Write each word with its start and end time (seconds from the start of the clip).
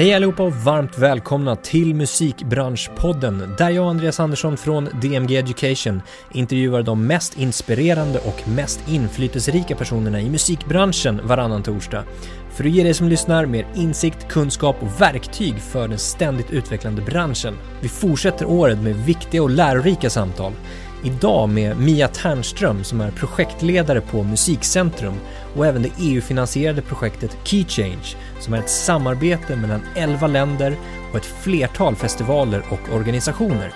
Hej 0.00 0.14
allihopa 0.14 0.42
och 0.42 0.52
varmt 0.52 0.98
välkomna 0.98 1.56
till 1.56 1.94
Musikbranschpodden 1.94 3.54
där 3.58 3.70
jag 3.70 3.84
och 3.84 3.90
Andreas 3.90 4.20
Andersson 4.20 4.56
från 4.56 4.84
DMG 4.84 5.36
Education 5.36 6.02
intervjuar 6.32 6.82
de 6.82 7.06
mest 7.06 7.38
inspirerande 7.38 8.18
och 8.18 8.48
mest 8.48 8.88
inflytelserika 8.88 9.76
personerna 9.76 10.20
i 10.20 10.30
musikbranschen 10.30 11.20
varannan 11.24 11.62
torsdag 11.62 12.04
för 12.50 12.64
att 12.64 12.70
ge 12.70 12.82
dig 12.82 12.94
som 12.94 13.08
lyssnar 13.08 13.46
mer 13.46 13.66
insikt, 13.74 14.28
kunskap 14.28 14.76
och 14.80 15.00
verktyg 15.00 15.58
för 15.58 15.88
den 15.88 15.98
ständigt 15.98 16.50
utvecklande 16.50 17.02
branschen. 17.02 17.54
Vi 17.80 17.88
fortsätter 17.88 18.46
året 18.46 18.82
med 18.82 18.96
viktiga 18.96 19.42
och 19.42 19.50
lärorika 19.50 20.10
samtal. 20.10 20.52
Idag 21.02 21.48
med 21.48 21.76
Mia 21.76 22.08
Ternström 22.08 22.84
som 22.84 23.00
är 23.00 23.10
projektledare 23.10 24.00
på 24.00 24.22
Musikcentrum 24.22 25.14
och 25.56 25.66
även 25.66 25.82
det 25.82 25.90
EU-finansierade 25.98 26.82
projektet 26.82 27.36
Key 27.44 27.64
Change 27.68 28.16
som 28.40 28.54
är 28.54 28.58
ett 28.58 28.70
samarbete 28.70 29.56
mellan 29.56 29.80
11 29.94 30.26
länder 30.26 30.76
och 31.10 31.16
ett 31.16 31.24
flertal 31.24 31.96
festivaler 31.96 32.62
och 32.70 32.94
organisationer. 32.96 33.72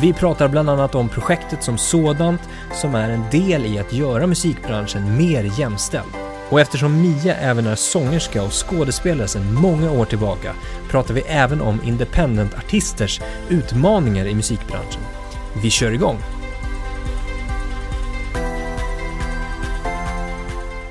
Vi 0.00 0.12
pratar 0.12 0.48
bland 0.48 0.70
annat 0.70 0.94
om 0.94 1.08
projektet 1.08 1.62
som 1.62 1.78
sådant 1.78 2.40
som 2.72 2.94
är 2.94 3.10
en 3.10 3.24
del 3.30 3.66
i 3.66 3.78
att 3.78 3.92
göra 3.92 4.26
musikbranschen 4.26 5.16
mer 5.16 5.60
jämställd. 5.60 6.12
Och 6.50 6.60
eftersom 6.60 7.02
Mia 7.02 7.34
även 7.34 7.66
är 7.66 7.74
sångerska 7.74 8.42
och 8.42 8.68
skådespelare 8.68 9.28
sedan 9.28 9.54
många 9.54 9.90
år 9.90 10.04
tillbaka 10.04 10.54
pratar 10.90 11.14
vi 11.14 11.20
även 11.20 11.60
om 11.60 11.80
independent-artisters 11.84 13.20
utmaningar 13.48 14.26
i 14.26 14.34
musikbranschen. 14.34 15.02
Vi 15.62 15.70
kör 15.70 15.90
igång! 15.90 16.37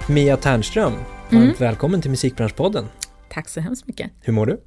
Mia 0.09 0.37
Ternström, 0.37 0.93
varmt 1.29 1.43
Mm. 1.43 1.53
välkommen 1.59 2.01
till 2.01 2.11
Musikbranschpodden. 2.11 2.85
Tack 3.29 3.49
så 3.49 3.59
hemskt 3.59 3.87
mycket. 3.87 4.11
Hur 4.21 4.33
mår 4.33 4.45
du? 4.45 4.61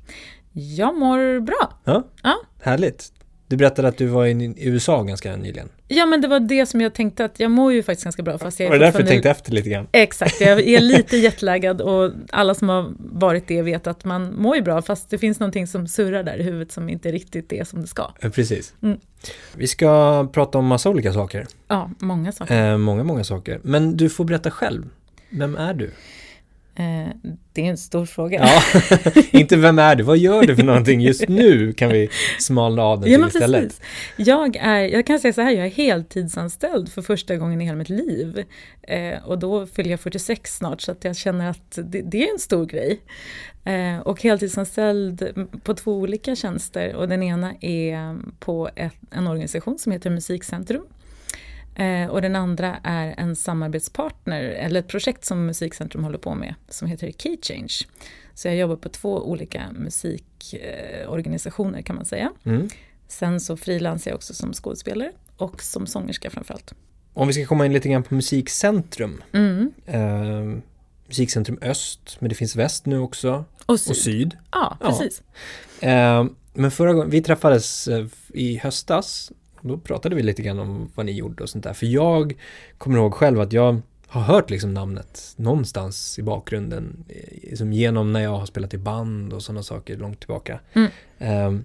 Jag 0.52 0.98
mår 0.98 1.40
bra. 1.40 1.72
Ja, 1.84 2.02
Ja. 2.22 2.36
härligt. 2.62 3.12
Du 3.48 3.56
berättade 3.56 3.88
att 3.88 3.96
du 3.98 4.06
var 4.06 4.26
i 4.26 4.54
USA 4.58 5.02
ganska 5.02 5.36
nyligen. 5.36 5.68
Ja, 5.88 6.06
men 6.06 6.20
det 6.20 6.28
var 6.28 6.40
det 6.40 6.66
som 6.66 6.80
jag 6.80 6.94
tänkte 6.94 7.24
att 7.24 7.40
jag 7.40 7.50
mår 7.50 7.72
ju 7.72 7.82
faktiskt 7.82 8.04
ganska 8.04 8.22
bra. 8.22 8.38
Fast 8.38 8.60
jag 8.60 8.68
Var 8.68 8.78
det 8.78 8.84
därför 8.84 8.98
du 9.02 9.08
tänkte 9.08 9.30
efter 9.30 9.52
lite 9.52 9.68
grann? 9.70 9.86
Exakt, 9.92 10.40
jag 10.40 10.60
är 10.60 10.80
lite 10.96 11.16
jetlaggad 11.16 11.80
och 11.80 12.12
alla 12.30 12.54
som 12.54 12.68
har 12.68 12.92
varit 12.98 13.46
det 13.48 13.62
vet 13.62 13.86
att 13.86 14.04
man 14.04 14.34
mår 14.42 14.56
ju 14.56 14.62
bra 14.62 14.82
fast 14.82 15.10
det 15.10 15.18
finns 15.18 15.40
någonting 15.40 15.66
som 15.66 15.88
surrar 15.88 16.22
där 16.22 16.40
i 16.40 16.42
huvudet 16.42 16.72
som 16.72 16.88
inte 16.88 17.12
riktigt 17.12 17.52
är 17.52 17.64
som 17.64 17.80
det 17.80 17.86
ska. 17.86 18.10
Precis. 18.20 18.74
Mm. 18.82 18.98
Vi 19.54 19.66
ska 19.66 20.28
prata 20.32 20.58
om 20.58 20.66
massa 20.66 20.90
olika 20.90 21.12
saker. 21.12 21.46
Ja, 21.68 21.90
många 21.98 22.32
saker. 22.32 22.70
Eh, 22.72 22.78
många, 22.78 23.04
många 23.04 23.24
saker. 23.24 23.60
Men 23.62 23.96
du 23.96 24.08
får 24.08 24.24
berätta 24.24 24.50
själv. 24.50 24.88
Vem 25.30 25.56
är 25.56 25.74
du? 25.74 25.90
Eh, 26.74 27.08
det 27.52 27.62
är 27.66 27.70
en 27.70 27.76
stor 27.76 28.06
fråga. 28.06 28.40
Ja, 28.40 28.62
inte 29.38 29.56
vem 29.56 29.78
är 29.78 29.96
du? 29.96 30.02
Vad 30.04 30.18
gör 30.18 30.42
du 30.42 30.56
för 30.56 30.62
någonting 30.62 31.00
just 31.00 31.28
nu? 31.28 31.72
Kan 31.72 31.88
vi 31.88 32.08
smalna 32.38 32.82
av 32.82 32.98
den 32.98 33.04
till 33.04 33.12
Ja, 33.12 33.18
men 33.18 33.28
istället. 33.28 33.62
precis. 33.62 33.80
Jag, 34.16 34.56
är, 34.56 34.78
jag 34.78 35.06
kan 35.06 35.18
säga 35.18 35.32
så 35.32 35.40
här, 35.40 35.50
jag 35.50 35.66
är 35.66 35.70
heltidsanställd 35.70 36.92
för 36.92 37.02
första 37.02 37.36
gången 37.36 37.60
i 37.60 37.64
hela 37.64 37.76
mitt 37.76 37.88
liv. 37.88 38.44
Eh, 38.82 39.24
och 39.24 39.38
då 39.38 39.66
fyller 39.66 39.90
jag 39.90 40.00
46 40.00 40.56
snart, 40.56 40.80
så 40.80 40.92
att 40.92 41.04
jag 41.04 41.16
känner 41.16 41.50
att 41.50 41.78
det, 41.84 42.02
det 42.02 42.28
är 42.28 42.32
en 42.32 42.38
stor 42.38 42.66
grej. 42.66 43.00
Eh, 43.64 43.98
och 43.98 44.22
heltidsanställd 44.22 45.46
på 45.62 45.74
två 45.74 45.94
olika 45.94 46.36
tjänster. 46.36 46.94
Och 46.94 47.08
den 47.08 47.22
ena 47.22 47.54
är 47.60 48.16
på 48.38 48.70
ett, 48.76 48.94
en 49.10 49.26
organisation 49.26 49.78
som 49.78 49.92
heter 49.92 50.10
Musikcentrum. 50.10 50.84
Eh, 51.74 52.06
och 52.06 52.22
den 52.22 52.36
andra 52.36 52.76
är 52.82 53.14
en 53.18 53.36
samarbetspartner, 53.36 54.42
eller 54.42 54.80
ett 54.80 54.88
projekt 54.88 55.24
som 55.24 55.46
Musikcentrum 55.46 56.04
håller 56.04 56.18
på 56.18 56.34
med, 56.34 56.54
som 56.68 56.88
heter 56.88 57.12
Key 57.18 57.36
Change. 57.42 57.72
Så 58.34 58.48
jag 58.48 58.56
jobbar 58.56 58.76
på 58.76 58.88
två 58.88 59.28
olika 59.30 59.62
musikorganisationer 59.72 61.82
kan 61.82 61.96
man 61.96 62.04
säga. 62.04 62.32
Mm. 62.44 62.68
Sen 63.08 63.40
så 63.40 63.56
frilansar 63.56 64.10
jag 64.10 64.16
också 64.16 64.34
som 64.34 64.52
skådespelare 64.52 65.12
och 65.36 65.62
som 65.62 65.86
sångerska 65.86 66.30
framförallt. 66.30 66.74
Om 67.14 67.26
vi 67.26 67.32
ska 67.34 67.46
komma 67.46 67.66
in 67.66 67.72
lite 67.72 67.88
grann 67.88 68.02
på 68.02 68.14
Musikcentrum. 68.14 69.22
Mm. 69.32 69.72
Eh, 69.86 70.58
Musikcentrum 71.06 71.58
Öst, 71.62 72.16
men 72.18 72.28
det 72.28 72.34
finns 72.34 72.56
Väst 72.56 72.86
nu 72.86 72.98
också. 72.98 73.44
Och, 73.66 73.80
syd. 73.80 73.90
Och 73.90 73.96
Syd. 73.96 74.36
Ja, 74.52 74.76
Ja. 74.80 74.86
precis. 74.88 75.22
Eh, 75.80 76.24
men 76.54 76.70
förra 76.70 76.92
gången, 76.92 77.10
vi 77.10 77.22
träffades 77.22 77.88
eh, 77.88 78.06
i 78.34 78.56
höstas. 78.56 79.32
Då 79.62 79.78
pratade 79.78 80.14
vi 80.14 80.22
lite 80.22 80.42
grann 80.42 80.58
om 80.58 80.90
vad 80.94 81.06
ni 81.06 81.12
gjorde 81.12 81.42
och 81.42 81.48
sånt 81.48 81.64
där. 81.64 81.72
För 81.72 81.86
jag 81.86 82.34
kommer 82.78 82.98
ihåg 82.98 83.14
själv 83.14 83.40
att 83.40 83.52
jag 83.52 83.80
har 84.06 84.20
hört 84.22 84.50
liksom 84.50 84.74
namnet 84.74 85.34
någonstans 85.36 86.18
i 86.18 86.22
bakgrunden. 86.22 87.04
eh, 87.08 87.56
Som 87.56 87.72
genom 87.72 88.12
när 88.12 88.20
jag 88.20 88.36
har 88.38 88.46
spelat 88.46 88.74
i 88.74 88.78
band 88.78 89.32
och 89.32 89.42
sådana 89.42 89.62
saker 89.62 89.96
långt 89.96 90.18
tillbaka. 90.20 90.60
Mm. 90.72 90.90
Eh, 91.18 91.62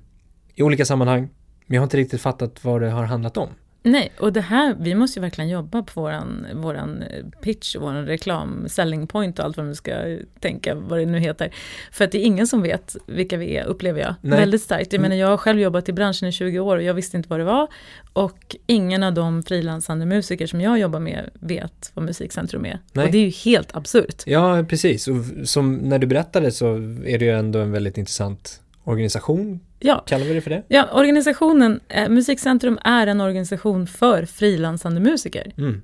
I 0.56 0.64
olika 0.64 0.86
sammanhang. 0.86 1.30
Men 1.66 1.76
jag 1.76 1.82
har 1.82 1.86
inte 1.86 1.98
riktigt 1.98 2.22
fattat 2.22 2.64
vad 2.64 2.82
det 2.82 2.90
har 2.90 3.04
handlat 3.04 3.38
om. 3.38 3.50
Nej, 3.86 4.12
och 4.20 4.34
det 4.34 4.42
här, 4.42 4.76
vi 4.80 4.96
måste 4.96 5.20
ju 5.20 5.22
verkligen 5.22 5.50
jobba 5.50 5.84
på 5.84 6.02
våran, 6.02 6.48
våran 6.54 7.02
eh, 7.02 7.26
pitch, 7.42 7.76
våran 7.76 8.06
reklam, 8.06 8.66
selling 8.70 9.08
point 9.08 9.40
och 9.40 9.46
allt 9.46 9.58
vad 9.58 9.66
man 9.66 9.76
ska 9.76 10.18
tänka, 10.40 10.76
vad 10.76 11.00
det 11.00 11.06
nu 11.06 11.20
heter. 11.20 11.54
För 11.92 12.06
att 12.06 12.12
det 12.12 12.18
är 12.18 12.24
ingen 12.26 12.48
som 12.48 12.62
vet 12.62 12.96
vilka 13.06 13.38
vi 13.38 13.58
är, 13.58 13.64
upplever 13.66 14.02
jag. 14.02 14.16
Nej. 14.22 14.40
Väldigt 14.40 14.62
starkt. 14.62 14.94
Jag 14.94 15.00
Mm. 15.00 15.10
menar, 15.10 15.22
jag 15.22 15.28
har 15.28 15.38
själv 15.38 15.60
jobbat 15.60 15.90
i 15.90 15.94
branschen 15.94 16.28
i 16.30 16.32
20 16.32 16.60
år 16.60 16.78
och 16.78 16.84
jag 16.84 16.94
visste 16.94 17.18
inte 17.18 17.30
vad 17.30 17.40
det 17.40 17.44
var. 17.44 17.68
Och 18.14 18.56
ingen 18.68 19.04
av 19.04 19.14
de 19.14 19.44
frilansande 19.44 20.06
musiker 20.06 20.48
som 20.48 20.62
jag 20.62 20.80
jobbar 20.80 21.00
med 21.00 21.30
vet 21.40 21.92
vad 21.94 22.06
Musikcentrum 22.06 22.66
är. 22.66 22.80
Nej. 22.94 23.06
Och 23.06 23.12
det 23.12 23.18
är 23.18 23.26
ju 23.26 23.30
helt 23.52 23.76
absurt. 23.76 24.24
Ja, 24.26 24.66
precis. 24.70 25.08
Och 25.08 25.16
som 25.44 25.76
när 25.76 26.00
du 26.00 26.08
berättade 26.08 26.52
så 26.52 26.74
är 27.06 27.20
det 27.20 27.26
ju 27.26 27.32
ändå 27.32 27.60
en 27.60 27.72
väldigt 27.72 27.98
intressant 27.98 28.62
organisation. 28.86 29.60
Ja, 29.80 30.04
Kallar 30.08 30.26
vi 30.26 30.34
det 30.34 30.42
för 30.42 30.50
det? 30.50 30.64
Ja, 30.68 30.88
organisationen, 30.94 31.80
eh, 31.90 32.10
Musikcentrum 32.10 32.80
är 32.84 33.08
en 33.08 33.22
organisation 33.22 33.88
för 33.88 34.26
frilansande 34.26 35.02
musiker. 35.02 35.54
Mm. 35.58 35.82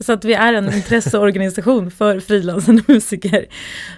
Så 0.00 0.12
att 0.12 0.24
vi 0.24 0.34
är 0.34 0.52
en 0.52 0.74
intresseorganisation 0.74 1.90
för 1.90 2.20
frilansande 2.20 2.82
musiker. 2.88 3.46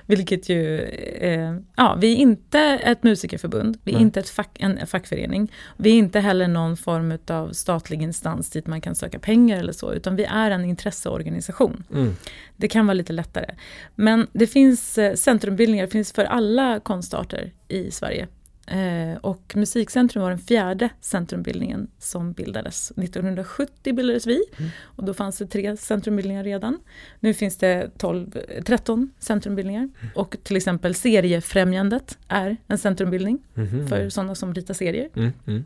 Vilket 0.06 0.48
ju, 0.48 0.80
eh, 1.20 1.54
ja, 1.76 1.96
vi 2.00 2.12
är 2.12 2.16
inte 2.16 2.60
ett 2.60 3.02
musikerförbund, 3.02 3.78
vi 3.84 3.92
är 3.92 3.96
Nej. 3.96 4.02
inte 4.02 4.20
ett 4.20 4.28
fack, 4.28 4.56
en 4.60 4.86
fackförening. 4.86 5.52
Vi 5.76 5.90
är 5.90 5.94
inte 5.94 6.20
heller 6.20 6.48
någon 6.48 6.76
form 6.76 7.18
av 7.28 7.52
statlig 7.52 8.02
instans 8.02 8.50
dit 8.50 8.66
man 8.66 8.80
kan 8.80 8.94
söka 8.94 9.18
pengar 9.18 9.58
eller 9.58 9.72
så, 9.72 9.92
utan 9.92 10.16
vi 10.16 10.24
är 10.24 10.50
en 10.50 10.64
intresseorganisation. 10.64 11.84
Mm. 11.92 12.16
Det 12.56 12.68
kan 12.68 12.86
vara 12.86 12.94
lite 12.94 13.12
lättare. 13.12 13.54
Men 13.94 14.26
det 14.32 14.46
finns 14.46 14.98
eh, 14.98 15.14
centrumbildningar, 15.14 15.84
det 15.84 15.92
finns 15.92 16.12
för 16.12 16.24
alla 16.24 16.80
konstarter 16.80 17.52
i 17.68 17.90
Sverige. 17.90 18.28
Eh, 18.66 19.16
och 19.20 19.52
Musikcentrum 19.56 20.22
var 20.22 20.30
den 20.30 20.38
fjärde 20.38 20.88
centrumbildningen 21.00 21.88
som 21.98 22.32
bildades. 22.32 22.92
1970 22.96 23.92
bildades 23.94 24.26
vi 24.26 24.42
Mm. 24.58 24.70
och 24.82 25.04
då 25.04 25.14
fanns 25.14 25.38
det 25.38 25.46
tre 25.46 25.76
centrumbildningar 25.76 26.44
redan. 26.44 26.78
Nu 27.20 27.34
finns 27.34 27.56
det 27.56 27.90
12, 27.98 28.36
eh, 28.48 28.62
13 28.62 29.10
centrumbildningar 29.18 29.88
och 30.14 30.36
till 30.42 30.56
exempel 30.56 30.94
Seriefrämjandet 30.94 32.18
är 32.28 32.56
en 32.66 32.78
centrumbildning 32.78 33.38
Mhm. 33.54 33.88
för 33.88 34.08
sådana 34.08 34.34
som 34.34 34.54
ritar 34.54 34.74
serier. 34.74 35.08
Mm. 35.16 35.32
Mm. 35.46 35.64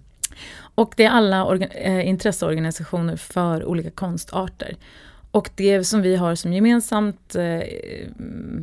Och 0.74 0.94
det 0.96 1.04
är 1.04 1.10
alla 1.10 1.44
orga- 1.44 1.72
eh, 1.72 2.08
intresseorganisationer 2.08 3.16
för 3.16 3.64
olika 3.64 3.90
konstarter. 3.90 4.76
Och 5.34 5.50
det 5.54 5.84
som 5.84 6.02
vi 6.02 6.16
har 6.16 6.34
som 6.34 6.52
gemensamt 6.52 7.34
eh, 7.34 7.60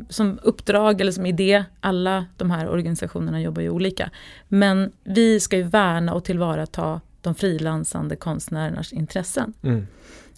som 0.10 0.40
uppdrag 0.44 1.02
eller 1.02 1.12
som 1.12 1.26
idé, 1.26 1.66
alla 1.80 2.26
de 2.38 2.52
här 2.52 2.70
organisationerna 2.70 3.42
jobbar 3.42 3.62
ju 3.62 3.70
olika. 3.70 4.12
Men 4.48 4.92
vi 5.04 5.40
ska 5.40 5.58
ju 5.58 5.64
värna 5.64 6.14
och 6.14 6.24
tillvarata 6.24 7.02
de 7.22 7.36
frilansande 7.36 8.16
konstnärernas 8.16 8.94
intressen. 8.94 9.54
Mm. 9.64 9.88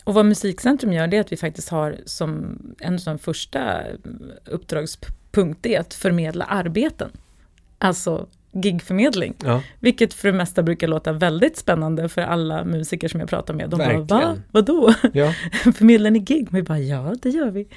Och 0.03 0.13
vad 0.13 0.25
Musikcentrum 0.25 0.93
gör 0.93 1.07
det 1.07 1.17
är 1.17 1.21
att 1.21 1.31
vi 1.31 1.37
faktiskt 1.37 1.69
har 1.69 1.97
som 2.05 2.59
en 2.79 2.93
av 2.93 3.01
de 3.05 3.19
första 3.19 3.81
uppdragspunkt 4.45 5.65
är 5.65 5.79
att 5.79 5.93
förmedla 5.93 6.45
arbeten. 6.45 7.09
Alltså 7.77 8.27
gigförmedling. 8.53 9.33
Ja. 9.43 9.61
Vilket 9.79 10.13
för 10.13 10.27
det 10.27 10.37
mesta 10.37 10.63
brukar 10.63 10.87
låta 10.87 11.11
väldigt 11.11 11.57
spännande 11.57 12.09
för 12.09 12.21
alla 12.21 12.63
musiker 12.63 13.07
som 13.07 13.19
jag 13.19 13.29
pratar 13.29 13.53
med. 13.53 13.69
De 13.69 13.79
Verkligen. 13.79 14.07
bara, 14.07 14.25
va? 14.25 14.37
Vadå? 14.51 14.93
ja. 15.13 15.33
Förmedlar 15.75 16.11
ni 16.11 16.19
gig? 16.19 16.47
Men 16.51 16.61
vi 16.61 16.63
bara, 16.63 16.79
ja 16.79 17.15
det 17.21 17.29
gör 17.29 17.51
vi. 17.51 17.67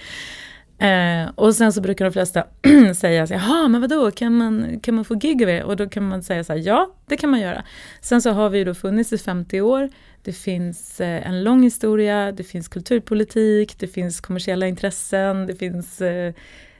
Eh, 0.78 1.31
och 1.34 1.55
sen 1.55 1.73
så 1.73 1.81
brukar 1.81 2.05
de 2.05 2.12
flesta 2.12 2.44
säga, 2.96 3.26
så 3.26 3.34
jaha 3.34 3.69
men 3.69 3.81
vadå, 3.81 4.11
kan 4.11 4.37
man, 4.37 4.81
kan 4.81 4.94
man 4.94 5.05
få 5.05 5.14
gig 5.14 5.43
av 5.43 5.49
er? 5.49 5.62
Och 5.62 5.76
då 5.76 5.88
kan 5.88 6.08
man 6.08 6.23
säga 6.23 6.44
så 6.44 6.52
här, 6.52 6.61
ja 6.61 6.90
det 7.06 7.17
kan 7.17 7.31
man 7.31 7.40
göra. 7.40 7.64
Sen 8.00 8.22
så 8.22 8.31
har 8.31 8.50
vi 8.50 8.58
ju 8.58 8.64
då 8.64 8.75
funnits 8.75 9.12
i 9.12 9.19
50 9.19 9.61
år, 9.61 9.88
det 10.22 10.32
finns 10.32 11.00
eh, 11.00 11.29
en 11.29 11.44
lång 11.44 11.62
historia, 11.62 12.32
det 12.32 12.44
finns 12.44 12.69
kulturpolitik, 12.69 13.79
det 13.79 13.87
finns 13.87 14.20
kommersiella 14.20 14.67
intressen, 14.67 15.46
det 15.46 15.55
finns 15.55 16.00
eh, 16.00 16.34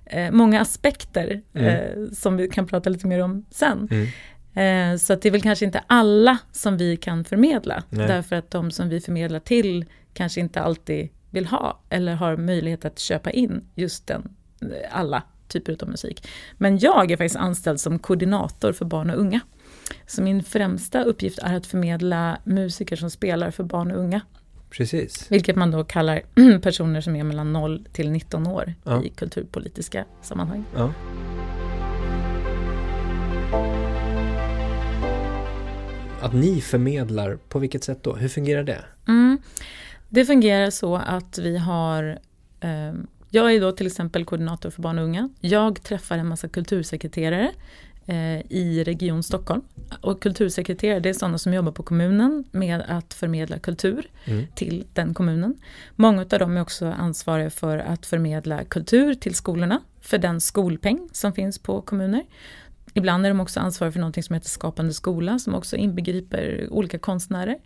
eh, 0.07 0.31
många 0.31 0.61
aspekter 0.61 1.43
Mm. 1.55 1.67
eh, 1.67 2.11
som 2.13 2.37
vi 2.37 2.49
kan 2.49 2.67
prata 2.67 2.91
lite 2.91 3.07
mer 3.07 3.23
om 3.23 3.45
sen. 3.51 3.89
Mm. 3.91 4.07
Eh, 4.93 4.99
Så 4.99 5.13
att 5.13 5.23
det 5.23 5.29
är 5.29 5.31
väl 5.31 5.43
kanske 5.43 5.65
inte 5.65 5.83
alla 5.87 6.39
som 6.53 6.77
vi 6.77 6.97
kan 6.97 7.25
förmedla. 7.25 7.83
Nej. 7.91 8.07
Därför 8.07 8.37
att 8.37 8.51
de 8.51 8.71
som 8.71 8.89
vi 8.89 9.01
förmedlar 9.01 9.41
till 9.41 9.85
kanske 10.15 10.41
inte 10.41 10.61
alltid 10.61 11.09
vill 11.31 11.47
ha 11.47 11.81
eller 11.89 12.15
har 12.15 12.37
möjlighet 12.37 12.85
att 12.85 12.99
köpa 12.99 13.31
in 13.31 13.65
just 13.75 14.07
den, 14.07 14.29
eh, 14.63 14.69
alla 14.91 15.23
typer 15.49 15.77
av 15.83 15.89
musik. 15.89 16.29
Men 16.59 16.79
jag 16.79 17.11
är 17.11 17.17
faktiskt 17.17 17.37
anställd 17.37 17.81
som 17.81 17.99
koordinator 17.99 18.73
för 18.73 18.85
barn 18.85 19.11
och 19.11 19.19
unga. 19.21 19.41
Så 20.07 20.23
min 20.23 20.43
främsta 20.43 21.03
uppgift 21.03 21.39
är 21.39 21.55
att 21.55 21.67
förmedla 21.67 22.39
musiker 22.45 22.97
som 22.97 23.11
spelar 23.11 23.51
för 23.51 23.65
barn 23.65 23.91
och 23.91 23.99
unga. 23.99 24.21
Precis. 24.71 25.27
Vilket 25.31 25.57
man 25.57 25.71
då 25.71 25.85
kallar 25.85 26.23
personer 26.63 27.01
som 27.01 27.17
är 27.17 27.25
mellan 27.25 27.53
0 27.53 27.87
till 27.93 28.11
19 28.11 28.47
år 28.47 28.75
ja. 28.85 29.03
i 29.05 29.09
kulturpolitiska 29.09 30.05
sammanhang. 30.23 30.65
Ja. 30.75 30.93
Att 36.21 36.35
ni 36.35 36.61
förmedlar, 36.61 37.39
på 37.49 37.59
vilket 37.59 37.85
sätt 37.85 38.03
då? 38.03 38.15
Hur 38.17 38.29
fungerar 38.29 38.63
det? 38.63 38.85
Mm. 39.09 39.39
Det 40.09 40.25
fungerar 40.25 40.71
så 40.71 40.97
att 40.97 41.39
vi 41.39 41.59
har 41.59 42.19
eh, 42.61 42.93
jag 43.31 43.55
är 43.55 43.61
då 43.61 43.73
till 43.73 43.87
exempel 43.87 44.25
koordinator 44.25 44.71
för 44.71 44.83
barn 44.83 44.99
och 44.99 45.05
unga. 45.05 45.29
Jag 45.41 45.83
träffar 45.83 46.19
en 46.19 46.27
massa 46.27 46.49
kultursekreterare 46.49 47.53
i 48.49 48.85
Region 48.85 49.23
Stockholm. 49.23 49.63
Och 50.01 50.23
kultursekreterare 50.23 51.01
det 51.01 51.09
är 51.09 51.13
sådana 51.13 51.39
som 51.39 51.55
jobbar 51.55 51.73
på 51.73 51.83
kommunen 51.83 52.45
med 52.51 52.85
att 52.89 53.15
förmedla 53.15 53.59
kultur 53.59 54.11
mm. 54.25 54.47
till 54.55 54.85
den 54.93 55.15
kommunen. 55.15 55.55
Många 55.97 56.21
av 56.21 56.39
dem 56.39 56.57
är 56.57 56.61
också 56.61 56.87
ansvariga 56.87 57.51
för 57.51 57.79
att 57.79 58.07
förmedla 58.07 58.65
kultur 58.65 59.15
till 59.15 59.35
skolorna 59.35 59.81
för 60.01 60.19
den 60.19 60.41
skolpeng 60.41 61.09
som 61.13 61.33
finns 61.33 61.59
på 61.59 61.83
kommuner. 61.83 62.25
Ibland 62.95 63.27
är 63.27 63.31
de 63.31 63.41
också 63.41 63.61
ansvariga 63.61 63.93
för 63.93 64.01
något 64.01 64.25
som 64.25 64.35
heter 64.35 64.49
Skapande 64.49 64.95
skola 64.95 65.39
som 65.39 65.55
också 65.55 65.77
inbegriper 65.77 66.69
olika 66.71 66.99
konstnärer. 66.99 67.59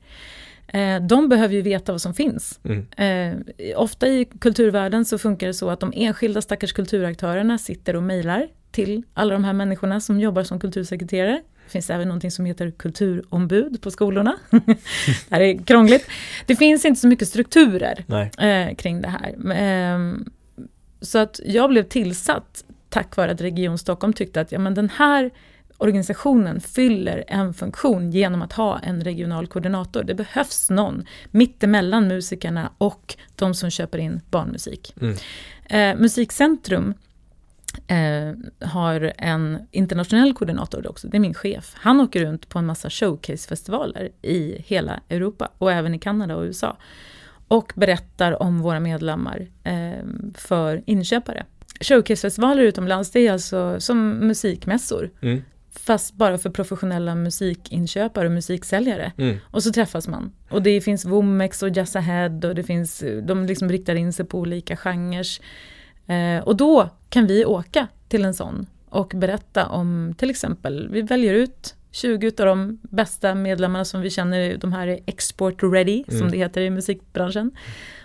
Eh, 0.67 1.03
de 1.03 1.29
behöver 1.29 1.55
ju 1.55 1.63
veta 1.63 1.93
vad 1.93 2.01
som 2.01 2.15
finns. 2.15 2.61
Mm. 2.65 2.87
Eh, 2.97 3.81
ofta 3.81 4.09
i 4.09 4.25
kulturvärlden 4.25 5.05
så 5.05 5.19
funkar 5.19 5.47
det 5.47 5.55
så 5.55 5.71
att 5.71 5.81
de 5.81 5.93
enskilda 5.97 6.43
stackars 6.43 6.73
kulturaktörerna 6.73 7.59
sitter 7.59 7.97
och 7.97 8.03
mejlar 8.03 8.49
till 8.71 9.03
alla 9.15 9.33
de 9.33 9.45
här 9.45 9.53
människorna 9.53 10.01
som 10.01 10.21
jobbar 10.21 10.43
som 10.43 10.61
kultursekreterare. 10.61 11.43
Det 11.65 11.73
finns 11.73 11.91
även 11.91 12.09
något 12.09 12.33
som 12.33 12.45
heter 12.45 12.71
kulturombud 12.71 13.83
på 13.83 13.91
skolorna. 13.91 14.37
det 14.51 14.77
här 15.31 15.41
är 15.41 15.65
krångligt. 15.65 16.07
Det 16.47 16.57
finns 16.57 16.85
inte 16.85 17.01
så 17.01 17.09
mycket 17.09 17.29
strukturer 17.29 18.05
eh, 18.39 18.75
kring 18.75 19.03
det 19.03 19.09
här. 19.09 19.35
Eh, 19.53 20.17
så 21.01 21.19
att 21.19 21.41
jag 21.45 21.71
blev 21.71 21.83
tillsatt 21.83 22.65
tack 22.89 23.17
vare 23.17 23.33
att 23.33 23.41
Region 23.41 23.79
Stockholm 23.79 24.13
tyckte 24.13 24.41
att 24.41 24.53
ja, 24.53 24.59
men 24.59 24.75
den 24.75 24.91
här 24.91 25.31
organisationen 25.79 26.61
fyller 26.61 27.25
en 27.29 27.55
funktion 27.55 28.11
genom 28.11 28.43
att 28.43 28.53
ha 28.53 28.79
en 28.79 29.05
regional 29.05 29.47
koordinator. 29.47 30.03
Det 30.03 30.15
behövs 30.15 30.71
någon 30.71 31.05
mittemellan 31.31 32.09
musikerna 32.09 32.73
och 32.79 33.17
de 33.37 33.55
som 33.55 33.71
köper 33.71 33.99
in 33.99 34.21
barnmusik. 34.31 34.95
Mm. 35.01 35.17
Eh, 35.65 36.01
Musikcentrum 36.01 36.95
eh, 37.87 38.69
har 38.69 39.13
en 39.19 39.59
internationell 39.71 40.35
koordinator 40.35 40.91
också, 40.91 41.09
det 41.09 41.17
är 41.17 41.21
min 41.21 41.35
chef. 41.35 41.73
Han 41.75 42.01
åker 42.01 42.21
runt 42.25 42.49
på 42.49 42.59
en 42.59 42.67
massa 42.67 42.91
showcasefestivaler 42.91 44.11
i 44.23 44.63
hela 44.67 45.01
Europa 45.09 45.49
och 45.59 45.73
även 45.73 45.95
i 45.95 45.99
Kanada 45.99 46.37
och 46.37 46.43
USA. 46.43 46.77
Och 47.49 47.73
berättar 47.77 48.43
om 48.43 48.63
våra 48.63 48.81
medlemmar 48.81 49.49
eh, 49.65 50.05
för 50.35 50.83
inköpare. 50.87 51.47
Showcasefestivaler 51.81 52.63
utomlands, 52.63 53.11
det 53.11 53.27
är 53.27 53.33
alltså 53.33 53.81
som 53.81 54.11
musikmässor. 54.11 55.11
Mm. 55.23 55.43
Fast 55.73 56.15
bara 56.15 56.39
för 56.39 56.51
professionella 56.51 57.15
musikinköpare 57.15 58.27
och 58.27 58.33
musiksäljare. 58.33 59.13
Mm. 59.17 59.37
Och 59.43 59.63
så 59.63 59.73
träffas 59.73 60.09
man. 60.09 60.33
Och 60.51 60.63
det 60.63 60.81
finns 60.81 61.05
Womex 61.05 61.63
och 61.63 61.69
Jazz 61.69 61.97
Ahead 61.97 62.41
och 62.45 62.55
det 62.55 62.63
finns, 62.63 63.05
de 63.23 63.47
liksom 63.47 63.69
riktar 63.69 63.95
in 63.95 64.13
sig 64.13 64.27
på 64.27 64.39
olika 64.39 64.77
genrer. 64.77 65.27
Eh, 66.11 66.43
och 66.43 66.57
då 66.57 66.89
kan 67.09 67.27
vi 67.27 67.45
åka 67.45 67.87
till 68.09 68.25
en 68.25 68.35
sån 68.35 68.67
och 68.89 69.13
berätta 69.15 69.67
om 69.67 70.15
till 70.19 70.31
exempel, 70.31 70.89
vi 70.89 71.03
väljer 71.03 71.35
ut 71.35 71.75
20 71.91 72.27
av 72.27 72.47
de 72.47 72.79
bästa 72.83 73.35
medlemmarna 73.35 73.85
som 73.85 74.01
vi 74.01 74.11
känner, 74.11 74.57
de 74.57 74.73
här 74.73 74.87
är 74.87 75.01
export 75.07 75.63
ready, 75.63 76.05
mm. 76.09 76.21
som 76.21 76.31
det 76.31 76.39
heter 76.39 76.61
i 76.61 76.71
musikbranschen. 76.71 77.51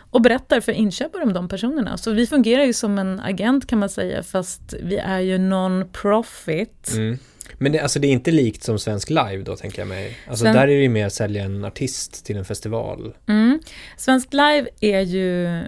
Och 0.09 0.21
berättar 0.21 0.59
för 0.59 0.71
inköpare 0.71 1.23
om 1.23 1.33
de 1.33 1.47
personerna. 1.47 1.97
Så 1.97 2.11
vi 2.11 2.27
fungerar 2.27 2.63
ju 2.63 2.73
som 2.73 2.99
en 2.99 3.19
agent 3.19 3.67
kan 3.67 3.79
man 3.79 3.89
säga, 3.89 4.23
fast 4.23 4.73
vi 4.83 4.97
är 4.97 5.19
ju 5.19 5.37
non-profit. 5.37 6.93
Mm. 6.93 7.17
Men 7.57 7.71
det, 7.71 7.79
alltså 7.79 7.99
det 7.99 8.07
är 8.07 8.11
inte 8.11 8.31
likt 8.31 8.63
som 8.63 8.79
Svensk 8.79 9.09
Live 9.09 9.43
då 9.43 9.55
tänker 9.55 9.79
jag 9.79 9.87
mig. 9.87 10.17
Alltså 10.27 10.43
Sven... 10.43 10.55
där 10.55 10.61
är 10.61 10.67
det 10.67 10.81
ju 10.81 10.89
mer 10.89 11.05
att 11.05 11.13
sälja 11.13 11.43
en 11.43 11.65
artist 11.65 12.25
till 12.25 12.37
en 12.37 12.45
festival. 12.45 13.15
Mm. 13.27 13.59
Svensk 13.97 14.33
Live 14.33 14.67
är 14.79 15.01
ju 15.01 15.61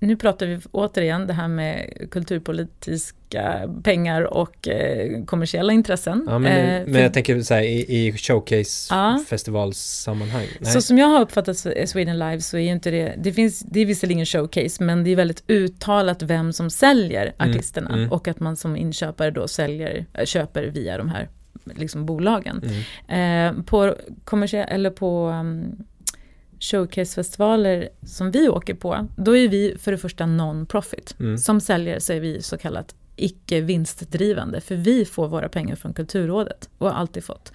nu 0.00 0.16
pratar 0.16 0.46
vi 0.46 0.60
återigen 0.72 1.26
det 1.26 1.32
här 1.32 1.48
med 1.48 1.90
kulturpolitiska 2.10 3.70
pengar 3.82 4.22
och 4.22 4.68
eh, 4.68 5.24
kommersiella 5.24 5.72
intressen. 5.72 6.24
Ja, 6.28 6.38
men, 6.38 6.52
eh, 6.52 6.82
men 6.86 7.02
jag 7.02 7.14
tänker 7.14 7.42
så 7.42 7.54
här, 7.54 7.62
i, 7.62 8.06
i 8.06 8.12
showcase-festivalssammanhang. 8.12 10.46
Ja. 10.60 10.66
Så 10.66 10.82
som 10.82 10.98
jag 10.98 11.06
har 11.06 11.20
uppfattat 11.20 11.66
Sweden 11.86 12.18
Live 12.18 12.40
så 12.40 12.56
är 12.56 12.60
ju 12.60 12.70
inte 12.70 12.90
det, 12.90 13.14
det 13.18 13.32
finns, 13.32 13.60
det 13.60 13.80
är 13.80 13.86
visserligen 13.86 14.26
showcase, 14.26 14.84
men 14.84 15.04
det 15.04 15.10
är 15.10 15.16
väldigt 15.16 15.44
uttalat 15.46 16.22
vem 16.22 16.52
som 16.52 16.70
säljer 16.70 17.34
mm, 17.38 17.50
artisterna 17.50 17.88
mm, 17.88 18.00
mm. 18.00 18.12
och 18.12 18.28
att 18.28 18.40
man 18.40 18.56
som 18.56 18.76
inköpare 18.76 19.30
då 19.30 19.48
säljer, 19.48 20.06
eh, 20.14 20.24
köper 20.24 20.64
via 20.64 20.98
de 20.98 21.08
här 21.08 21.28
liksom, 21.64 22.06
bolagen. 22.06 22.62
Mm. 23.08 23.56
Eh, 23.56 23.62
på 23.64 23.96
kommersiella, 24.24 24.66
eller 24.66 24.90
på 24.90 25.28
um, 25.28 25.76
showcasefestivaler 26.60 27.88
som 28.06 28.30
vi 28.30 28.48
åker 28.48 28.74
på, 28.74 29.06
då 29.16 29.36
är 29.36 29.48
vi 29.48 29.76
för 29.78 29.92
det 29.92 29.98
första 29.98 30.26
non-profit. 30.26 31.14
Mm. 31.20 31.38
Som 31.38 31.60
säljare 31.60 32.00
så 32.00 32.12
är 32.12 32.20
vi 32.20 32.42
så 32.42 32.58
kallat 32.58 32.94
icke 33.16 33.60
vinstdrivande, 33.60 34.60
för 34.60 34.76
vi 34.76 35.04
får 35.04 35.28
våra 35.28 35.48
pengar 35.48 35.76
från 35.76 35.92
Kulturrådet 35.92 36.68
och 36.78 36.88
har 36.90 36.94
alltid 36.94 37.24
fått. 37.24 37.52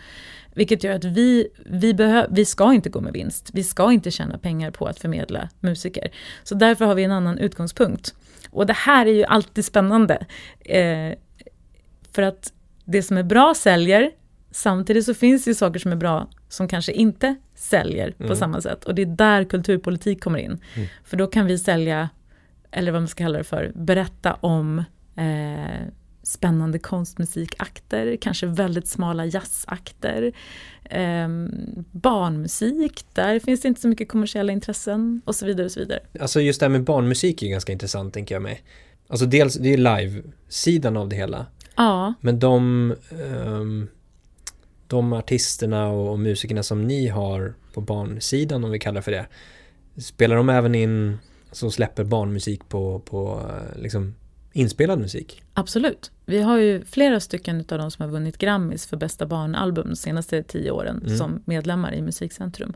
Vilket 0.54 0.84
gör 0.84 0.96
att 0.96 1.04
vi, 1.04 1.48
vi, 1.66 1.94
behö, 1.94 2.28
vi 2.30 2.46
ska 2.46 2.74
inte 2.74 2.90
gå 2.90 3.02
med 3.02 3.14
vinst. 3.14 3.50
Vi 3.54 3.64
ska 3.64 3.92
inte 3.92 4.12
tjäna 4.12 4.38
pengar 4.38 4.72
på 4.72 4.86
att 4.86 5.00
förmedla 5.00 5.50
musiker. 5.60 6.12
Så 6.44 6.56
därför 6.56 6.86
har 6.86 6.96
vi 6.96 7.04
en 7.04 7.12
annan 7.12 7.38
utgångspunkt. 7.38 8.16
Och 8.50 8.66
det 8.66 8.74
här 8.74 9.06
är 9.06 9.14
ju 9.14 9.24
alltid 9.24 9.66
spännande. 9.66 10.26
Eh, 10.60 11.18
för 12.12 12.22
att 12.22 12.54
det 12.86 13.04
som 13.04 13.18
är 13.18 13.24
bra 13.24 13.54
säljer, 13.56 14.12
samtidigt 14.56 15.06
så 15.06 15.14
finns 15.14 15.44
det 15.44 15.52
ju 15.52 15.56
saker 15.56 15.80
som 15.80 15.92
är 15.92 15.96
bra 15.96 16.30
som 16.50 16.68
kanske 16.68 16.92
inte 16.92 17.36
säljer 17.56 18.14
mm. 18.18 18.30
på 18.30 18.36
samma 18.36 18.62
sätt. 18.62 18.86
Och 18.86 18.96
det 18.96 19.02
är 19.02 19.06
där 19.06 19.44
kulturpolitik 19.44 20.24
kommer 20.24 20.40
in. 20.40 20.60
Mm. 20.76 20.88
För 21.04 21.18
då 21.18 21.28
kan 21.28 21.46
vi 21.46 21.58
sälja, 21.58 22.10
eller 22.72 22.92
vad 22.92 23.02
man 23.02 23.08
ska 23.08 23.24
kalla 23.24 23.38
det 23.38 23.44
för, 23.44 23.72
berätta 23.76 24.34
om 24.34 24.84
eh, 25.16 25.88
spännande 26.24 26.80
konstmusikakter, 26.80 28.18
kanske 28.22 28.48
väldigt 28.48 28.88
smala 28.88 29.26
jazzakter. 29.26 30.32
Eh, 30.84 31.28
barnmusik, 31.92 33.06
där 33.14 33.40
finns 33.40 33.62
det 33.62 33.68
inte 33.68 33.82
så 33.82 33.88
mycket 33.88 34.10
kommersiella 34.10 34.54
intressen 34.54 35.22
och 35.26 35.36
så 35.36 35.46
vidare. 35.46 35.66
och 35.66 35.72
så 35.72 35.80
vidare. 35.80 36.00
Alltså 36.20 36.42
just 36.42 36.60
det 36.60 36.66
här 36.66 36.72
med 36.72 36.84
barnmusik 36.84 37.44
är 37.44 37.48
ganska 37.48 37.72
intressant 37.72 38.14
tänker 38.14 38.36
jag 38.36 38.42
mig. 38.42 38.64
Alltså 39.08 39.26
dels, 39.26 39.56
det 39.56 39.74
är 39.74 39.78
live-sidan 39.78 40.98
av 40.98 41.10
det 41.10 41.16
hela. 41.16 41.46
Ja. 41.76 42.14
Men 42.22 42.40
de 42.40 42.94
um, 43.12 43.88
de 44.96 45.14
artisterna 45.14 45.90
och, 45.90 46.20
musikerna 46.20 46.64
som 46.64 46.88
ni 46.88 47.08
har 47.08 47.54
på 47.74 47.82
barnsidan, 47.82 48.64
om 48.64 48.72
vi 48.72 48.80
kallar 48.80 49.02
för 49.02 49.12
det, 49.12 49.26
spelar 50.02 50.36
de 50.36 50.50
även 50.50 50.76
in, 50.76 51.18
som 51.52 51.72
släpper 51.72 52.04
barnmusik 52.04 52.70
på, 52.70 53.00
på 53.00 53.42
eh, 53.50 53.82
liksom 53.82 54.16
inspelad 54.54 55.00
musik? 55.00 55.44
Absolut. 55.54 56.12
Vi 56.26 56.42
har 56.42 56.58
ju 56.58 56.86
flera 56.86 57.20
stycken 57.20 57.60
av 57.70 57.78
de 57.78 57.92
som 57.92 58.04
har 58.04 58.10
vunnit 58.12 58.38
Grammis 58.38 58.86
för 58.86 58.98
bästa 58.98 59.26
barnalbum 59.26 59.90
de 59.90 59.96
senaste 59.96 60.44
tio 60.44 60.72
åren 60.72 61.02
mm. 61.06 61.18
som 61.18 61.42
medlemmar 61.46 61.94
i 61.94 62.02
Musikcentrum. 62.02 62.74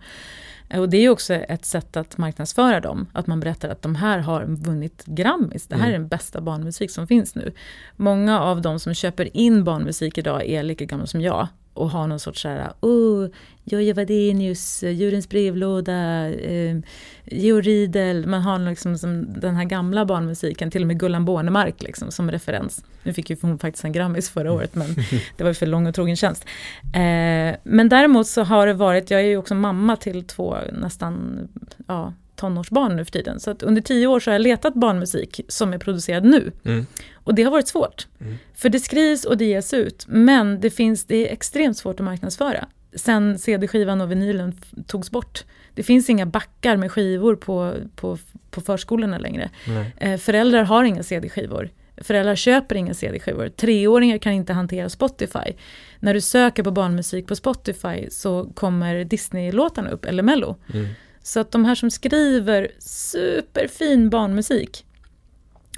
Och 0.74 0.90
det 0.90 0.98
är 0.98 1.10
också 1.10 1.34
ett 1.34 1.66
sätt 1.66 1.98
att 1.98 2.18
marknadsföra 2.18 2.80
dem, 2.80 3.08
att 3.14 3.28
man 3.28 3.40
berättar 3.40 3.70
att 3.70 3.82
de 3.82 3.96
här 3.96 4.20
har 4.20 4.46
vunnit 4.46 5.06
Grammis, 5.06 5.68
det 5.68 5.76
här 5.76 5.84
mm. 5.84 5.96
är 5.96 6.00
den 6.00 6.08
bästa 6.08 6.42
barnmusik 6.42 6.92
som 6.92 7.08
finns 7.08 7.36
nu. 7.36 7.54
Många 7.96 8.40
av 8.40 8.62
de 8.62 8.80
som 8.80 8.94
köper 8.94 9.38
in 9.38 9.64
barnmusik 9.64 10.18
idag 10.18 10.46
är 10.46 10.64
lika 10.64 10.86
gamla 10.86 11.06
som 11.06 11.22
jag 11.22 11.48
och 11.80 11.90
ha 11.90 12.08
någon 12.08 12.20
sorts 12.20 12.42
såhär, 12.42 12.72
oh, 12.80 13.28
Jojje 13.64 13.94
Wadenius, 13.94 14.84
Djurens 14.84 15.30
brevlåda, 15.30 16.30
eh, 16.30 16.78
Georg 17.26 17.68
Riedel, 17.68 18.28
man 18.28 18.42
har 18.42 18.60
liksom 18.60 18.98
som 18.98 19.40
den 19.40 19.56
här 19.56 19.66
gamla 19.66 20.06
barnmusiken, 20.06 20.72
till 20.72 20.82
och 20.82 20.88
med 20.88 21.00
Gullan 21.00 21.26
Bornemark 21.26 21.82
liksom, 21.82 22.12
som 22.12 22.32
referens. 22.32 22.84
Nu 23.04 23.14
fick 23.14 23.30
ju 23.30 23.38
hon 23.42 23.60
faktiskt 23.60 23.86
en 23.86 23.92
Grammis 23.92 24.30
förra 24.30 24.52
året, 24.52 24.76
men 24.76 24.88
det 25.38 25.44
var 25.44 25.50
ju 25.50 25.54
för 25.54 25.66
lång 25.66 25.88
och 25.88 25.96
trogen 25.96 26.16
tjänst. 26.16 26.46
Eh, 26.94 27.56
men 27.64 27.90
däremot 27.90 28.28
så 28.28 28.44
har 28.44 28.68
det 28.68 28.74
varit, 28.74 29.12
jag 29.12 29.22
är 29.22 29.26
ju 29.26 29.38
också 29.38 29.56
mamma 29.56 29.96
till 29.96 30.24
två 30.24 30.58
nästan, 30.74 31.48
ja, 31.88 32.14
tonårsbarn 32.40 32.96
nu 32.96 33.06
för 33.06 33.12
tiden. 33.12 33.40
Så 33.40 33.52
att 33.52 33.64
under 33.64 33.82
tio 33.82 34.08
år 34.08 34.20
så 34.20 34.30
har 34.30 34.34
jag 34.34 34.42
letat 34.42 34.74
barnmusik 34.74 35.42
som 35.48 35.74
är 35.74 35.78
producerad 35.78 36.24
nu. 36.24 36.52
Mm. 36.66 36.86
Och 37.14 37.36
det 37.36 37.44
har 37.44 37.52
varit 37.52 37.68
svårt. 37.68 38.08
Mm. 38.22 38.38
För 38.56 38.70
det 38.70 38.80
skrivs 38.80 39.26
och 39.26 39.38
det 39.38 39.46
ges 39.46 39.74
ut, 39.74 40.06
men 40.08 40.60
det, 40.60 40.70
finns, 40.70 41.06
det 41.06 41.30
är 41.30 41.34
extremt 41.34 41.78
svårt 41.78 42.00
att 42.00 42.06
marknadsföra. 42.06 42.68
Sen 42.96 43.40
CD-skivan 43.40 44.02
och 44.02 44.12
vinylen 44.12 44.56
togs 44.88 45.12
bort. 45.12 45.44
Det 45.74 45.84
finns 45.84 46.10
inga 46.10 46.26
backar 46.26 46.78
med 46.78 46.92
skivor 46.92 47.36
på, 47.36 47.74
på, 47.96 48.18
på 48.52 48.62
förskolorna 48.62 49.18
längre. 49.18 49.50
Eh, 49.98 50.18
föräldrar 50.18 50.64
har 50.64 50.84
inga 50.84 51.04
CD-skivor. 51.04 51.70
Föräldrar 51.98 52.36
köper 52.36 52.76
inga 52.76 52.94
CD-skivor. 52.94 53.50
Treåringar 53.50 54.18
kan 54.18 54.34
inte 54.34 54.54
hantera 54.54 54.90
Spotify. 54.90 55.54
När 56.00 56.14
du 56.14 56.22
söker 56.22 56.64
på 56.64 56.72
barnmusik 56.72 57.28
på 57.28 57.36
Spotify 57.36 58.10
så 58.10 58.52
kommer 58.54 59.04
Disney-låtarna 59.04 59.90
upp, 59.90 60.06
eller 60.06 60.24
Mello. 60.24 60.56
Mm. 60.74 60.88
Så 61.30 61.40
att 61.40 61.52
de 61.52 61.66
här 61.66 61.76
som 61.76 61.92
skriver 61.92 62.72
superfin 62.80 64.10
barnmusik, 64.10 64.86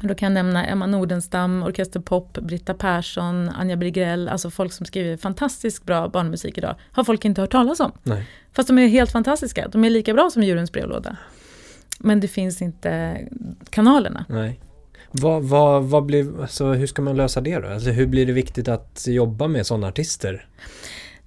då 0.02 0.16
kan 0.16 0.26
jag 0.26 0.34
nämna 0.34 0.66
Emma 0.66 0.86
Nordenstam, 0.86 1.64
Orkester 1.64 2.00
Pop, 2.00 2.34
Britta 2.34 2.74
Persson, 2.74 3.50
Anja 3.50 3.76
Brigrell, 3.76 4.28
alltså 4.28 4.50
folk 4.50 4.74
som 4.74 4.86
skriver 4.86 5.18
fantastiskt 5.18 5.86
bra 5.86 6.08
barnmusik 6.08 6.58
idag, 6.58 6.76
har 6.92 7.04
folk 7.04 7.26
inte 7.26 7.42
hört 7.42 7.52
talas 7.52 7.80
om. 7.80 7.92
Nej. 8.04 8.28
Fast 8.54 8.68
de 8.68 8.78
är 8.78 8.88
helt 8.88 9.12
fantastiska, 9.12 9.68
de 9.68 9.84
är 9.84 9.90
lika 9.90 10.14
bra 10.14 10.30
som 10.30 10.44
Djurens 10.44 10.72
brevlåda. 10.72 11.18
Men 12.00 12.20
det 12.20 12.28
finns 12.28 12.62
inte 12.62 13.22
kanalerna. 13.70 14.26
Nej. 14.30 14.60
Vad, 15.12 15.44
vad, 15.44 15.84
vad 15.84 16.06
blir, 16.06 16.42
alltså, 16.42 16.74
hur 16.74 16.88
ska 16.88 17.02
man 17.02 17.18
lösa 17.18 17.42
det 17.42 17.60
då? 17.60 17.68
Alltså, 17.68 17.90
hur 17.90 18.06
blir 18.06 18.26
det 18.26 18.34
viktigt 18.34 18.68
att 18.68 19.06
jobba 19.08 19.48
med 19.48 19.68
sådana 19.68 19.88
artister? 19.88 20.46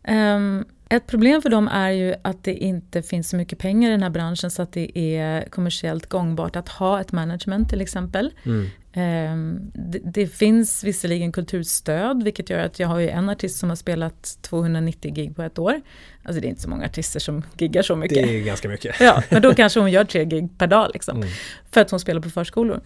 Um, 0.09 0.65
ett 0.89 1.07
problem 1.07 1.43
för 1.43 1.51
dem 1.51 1.69
är 1.69 1.91
ju 1.91 2.15
att 2.23 2.45
det 2.45 2.55
inte 2.55 3.03
finns 3.03 3.29
så 3.29 3.37
mycket 3.37 3.59
pengar 3.59 3.89
i 3.89 3.93
den 3.93 4.03
här 4.03 4.11
branschen 4.11 4.51
så 4.51 4.63
att 4.63 4.73
det 4.73 4.99
är 4.99 5.49
kommersiellt 5.49 6.07
gångbart 6.07 6.57
att 6.57 6.69
ha 6.69 7.01
ett 7.01 7.13
management 7.13 7.71
till 7.71 7.81
exempel. 7.81 8.33
Mm. 8.45 8.71
Um, 8.97 9.71
det, 9.75 9.99
det, 10.05 10.27
finns 10.27 10.85
visserligen 10.85 11.33
kulturstöd 11.33 12.23
vilket 12.23 12.51
gör 12.51 12.59
att 12.59 12.79
jag 12.79 12.89
har 12.89 12.99
ju 12.99 13.09
en 13.09 13.29
artist 13.29 13.59
som 13.59 13.69
har 13.69 13.77
spelat 13.77 14.39
290 14.43 15.15
gig 15.15 15.37
på 15.37 15.43
ett 15.43 15.59
år. 15.59 15.81
Alltså 16.23 16.41
det 16.41 16.47
är 16.47 16.49
inte 16.49 16.63
så 16.63 16.69
många 16.69 16.85
artister 16.85 17.21
som 17.21 17.43
giggar 17.59 17.83
så 17.83 17.97
mycket. 17.97 18.27
Det 18.27 18.39
är 18.39 18.45
ganska 18.45 18.69
mycket. 18.69 19.01
Ja, 19.01 19.23
men 19.31 19.43
då 19.43 19.55
kanske 19.55 19.81
hon 19.81 19.91
gör 19.91 20.05
tre 20.05 20.25
gig 20.25 20.59
per 20.59 20.67
dag 20.67 20.91
liksom. 20.93 21.17
Mm. 21.17 21.29
För 21.71 21.81
att 21.81 21.91
hon 21.91 22.01
spelar 22.01 22.21
på 22.21 22.31
förskolor. 22.31 22.81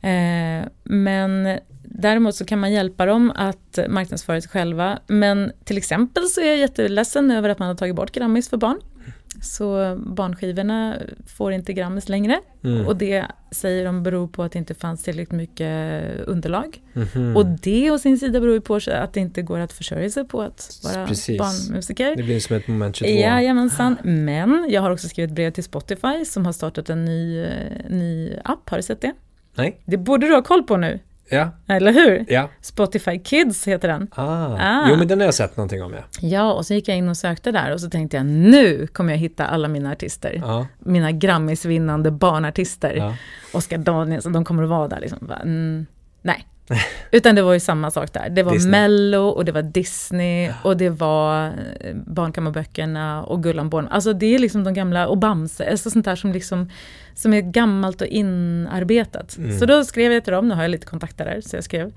Eh, 0.00 0.68
men 0.82 1.58
däremot 1.84 2.34
så 2.34 2.44
kan 2.44 2.58
man 2.58 2.72
hjälpa 2.72 3.06
dem 3.06 3.32
att 3.34 3.78
marknadsföra 3.88 4.40
sig 4.40 4.50
själva. 4.50 4.98
Men 5.06 5.52
till 5.64 5.78
exempel 5.78 6.24
så 6.24 6.40
är 6.40 6.46
jag 6.46 6.56
jätteledsen 6.56 7.30
över 7.30 7.48
att 7.48 7.58
man 7.58 7.68
har 7.68 7.74
tagit 7.74 7.96
bort 7.96 8.12
Grammis 8.12 8.48
för 8.48 8.56
barn. 8.56 8.80
Så 9.42 9.96
barnskivorna 10.06 10.96
får 11.26 11.52
inte 11.52 11.72
Grammis 11.72 12.08
längre. 12.08 12.40
Mm. 12.64 12.86
Och 12.86 12.96
det 12.96 13.24
säger 13.50 13.84
de 13.84 14.02
beror 14.02 14.28
på 14.28 14.42
att 14.42 14.52
det 14.52 14.58
inte 14.58 14.74
fanns 14.74 15.02
tillräckligt 15.02 15.32
mycket 15.32 16.04
underlag. 16.26 16.82
Mhm. 16.92 17.36
Och 17.36 17.46
det 17.46 17.90
å 17.90 17.98
sin 17.98 18.18
sida 18.18 18.40
beror 18.40 18.54
ju 18.54 18.60
på 18.60 18.74
att 18.74 19.12
det 19.12 19.20
inte 19.20 19.42
går 19.42 19.58
att 19.58 19.72
försörja 19.72 20.10
sig 20.10 20.24
på 20.24 20.42
att 20.42 20.80
vara 20.84 21.06
Precis. 21.06 21.38
barnmusiker. 21.38 22.16
Det 22.16 22.22
blir 22.22 22.40
som 22.40 22.56
ett 22.56 22.68
moment 22.68 22.96
22. 22.96 23.12
Jajamensan, 23.12 23.96
men 24.02 24.66
jag 24.68 24.80
har 24.80 24.90
också 24.90 25.08
skrivit 25.08 25.34
brev 25.34 25.50
till 25.50 25.64
Spotify 25.64 26.24
som 26.24 26.46
har 26.46 26.52
startat 26.52 26.90
en 26.90 27.04
ny, 27.04 27.44
eh, 27.44 27.50
ny 27.88 28.36
app, 28.44 28.70
har 28.70 28.76
du 28.76 28.82
sett 28.82 29.00
det? 29.00 29.12
Nej? 29.54 29.80
Det 29.84 29.96
borde 29.96 30.26
du 30.26 30.34
ha 30.34 30.42
koll 30.42 30.62
på 30.62 30.76
nu, 30.76 30.98
Ja. 31.28 31.50
eller 31.68 31.92
hur? 31.92 32.24
Ja. 32.28 32.48
Spotify 32.60 33.18
Kids 33.18 33.68
heter 33.68 33.88
den. 33.88 34.08
Ah. 34.14 34.56
Ah. 34.60 34.86
Jo 34.90 34.96
men 34.96 35.08
den 35.08 35.20
har 35.20 35.24
jag 35.24 35.34
sett 35.34 35.56
någonting 35.56 35.82
om 35.82 35.92
ja. 35.92 36.00
Ja, 36.20 36.52
och 36.52 36.66
så 36.66 36.74
gick 36.74 36.88
jag 36.88 36.96
in 36.96 37.08
och 37.08 37.16
sökte 37.16 37.52
där 37.52 37.72
och 37.72 37.80
så 37.80 37.90
tänkte 37.90 38.16
jag 38.16 38.26
nu 38.26 38.86
kommer 38.86 39.12
jag 39.12 39.18
hitta 39.18 39.46
alla 39.46 39.68
mina 39.68 39.92
artister. 39.92 40.40
Ja. 40.44 40.66
Mina 40.78 41.12
Grammisvinnande 41.12 42.10
barnartister. 42.10 42.94
ja. 42.94 43.16
Oscar 43.52 43.78
Danielsson, 43.78 44.32
de 44.32 44.44
kommer 44.44 44.62
att 44.62 44.68
vara 44.68 44.88
där 44.88 45.00
liksom. 45.00 45.30
Mm, 45.42 45.86
nej. 46.22 46.46
Utan 47.10 47.34
det 47.34 47.42
var 47.42 47.52
ju 47.52 47.60
samma 47.60 47.90
sak 47.90 48.12
där. 48.12 48.28
Det 48.30 48.42
var 48.42 48.52
Disney. 48.52 48.70
Mello 48.70 49.18
och 49.28 49.44
det 49.44 49.52
var 49.52 49.62
Disney 49.62 50.50
och 50.62 50.76
det 50.76 50.90
var 50.90 51.46
eh, 51.46 51.94
Barnkammarböckerna 52.06 53.22
och 53.24 53.42
Gullan 53.42 53.68
Born. 53.68 53.88
Alltså 53.88 54.12
det 54.12 54.34
är 54.34 54.38
liksom 54.38 54.64
de 54.64 54.74
gamla, 54.74 55.06
och 55.08 55.18
Bamse, 55.18 55.70
alltså 55.70 55.90
sånt 55.90 56.04
där 56.04 56.16
som 56.16 56.32
liksom 56.32 56.70
som 57.14 57.34
är 57.34 57.40
gammalt 57.40 58.00
och 58.00 58.06
inarbetat. 58.06 59.36
Mm. 59.36 59.58
Så 59.58 59.66
då 59.66 59.84
skrev 59.84 60.12
jag 60.12 60.24
till 60.24 60.32
dem, 60.32 60.48
nu 60.48 60.54
har 60.54 60.62
jag 60.62 60.70
lite 60.70 60.86
kontakter 60.86 61.24
där, 61.24 61.40
så 61.40 61.56
jag 61.56 61.64
skrev 61.64 61.92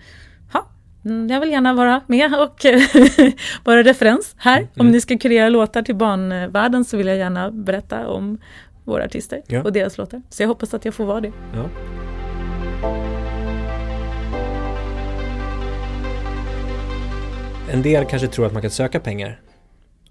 ja, 0.53 0.67
mm, 1.05 1.27
jag 1.29 1.39
vill 1.39 1.51
gärna 1.51 1.73
vara 1.73 2.01
med 2.07 2.33
och 2.35 2.65
vara 3.63 3.83
referens 3.83 4.35
här. 4.37 4.61
Om 4.61 4.67
Mm. 4.81 4.91
ni 4.91 5.01
ska 5.01 5.17
kurera 5.17 5.49
låtar 5.49 5.81
till 5.81 5.95
barnvärlden 5.95 6.85
så 6.85 6.97
vill 6.97 7.07
jag 7.07 7.17
gärna 7.17 7.51
berätta 7.51 8.07
om 8.07 8.37
våra 8.83 9.03
artister 9.05 9.41
Ja. 9.47 9.63
och 9.63 9.73
deras 9.73 9.97
låtar. 9.97 10.21
Så 10.29 10.43
jag 10.43 10.47
hoppas 10.47 10.73
att 10.73 10.85
jag 10.85 10.93
får 10.93 11.05
vara 11.05 11.21
det. 11.21 11.31
ja. 11.53 11.69
En 17.69 17.81
del 17.81 18.05
kanske 18.05 18.27
tror 18.27 18.45
att 18.45 18.53
man 18.53 18.61
kan 18.61 18.71
söka 18.71 18.99
pengar 18.99 19.41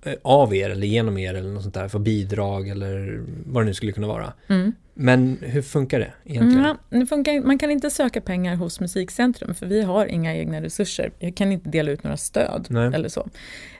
eh, 0.02 0.14
av 0.22 0.54
er 0.54 0.70
eller 0.70 0.86
genom 0.86 1.18
er 1.18 1.34
eller 1.34 1.50
något 1.50 1.62
sånt 1.62 1.74
där 1.74 1.88
för 1.88 1.98
bidrag 1.98 2.68
eller 2.68 3.22
vad 3.46 3.62
det 3.62 3.66
nu 3.66 3.74
skulle 3.74 3.92
kunna 3.92 4.06
vara. 4.06 4.32
Mm. 4.46 4.72
Men 4.94 5.38
hur 5.42 5.62
funkar 5.62 5.98
det 5.98 6.12
egentligen? 6.24 6.76
Mm, 6.90 7.06
funkar, 7.06 7.40
man 7.40 7.58
kan 7.58 7.70
inte 7.70 7.90
söka 7.90 8.20
pengar 8.20 8.56
hos 8.56 8.80
Musikcentrum 8.80 9.54
för 9.54 9.66
vi 9.66 9.82
har 9.82 10.06
inga 10.06 10.36
egna 10.36 10.62
resurser. 10.62 11.10
Jag 11.18 11.34
kan 11.36 11.52
inte 11.52 11.68
dela 11.68 11.90
ut 11.90 12.04
några 12.04 12.16
stöd 12.16 12.66
Nej. 12.70 12.94
eller 12.94 13.08
så. 13.08 13.28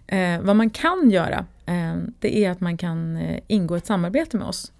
Eh, 0.06 0.40
vad 0.40 0.56
man 0.56 0.70
kan 0.70 1.10
göra 1.10 1.46
eh, 1.66 1.96
det 2.18 2.38
är 2.44 2.50
att 2.50 2.60
man 2.60 2.76
kan 2.76 3.16
eh, 3.16 3.40
ingå 3.46 3.76
ett 3.76 3.86
samarbete 3.86 4.36
med 4.36 4.46
oss. 4.46 4.72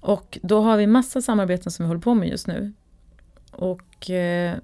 Och 0.00 0.38
då 0.42 0.60
har 0.60 0.76
vi 0.76 0.86
massa 0.86 1.22
samarbeten 1.22 1.72
som 1.72 1.84
vi 1.84 1.88
håller 1.88 2.00
på 2.00 2.14
med 2.14 2.28
just 2.28 2.46
nu. 2.46 2.72
Och 3.50 4.10
eh, 4.10 4.54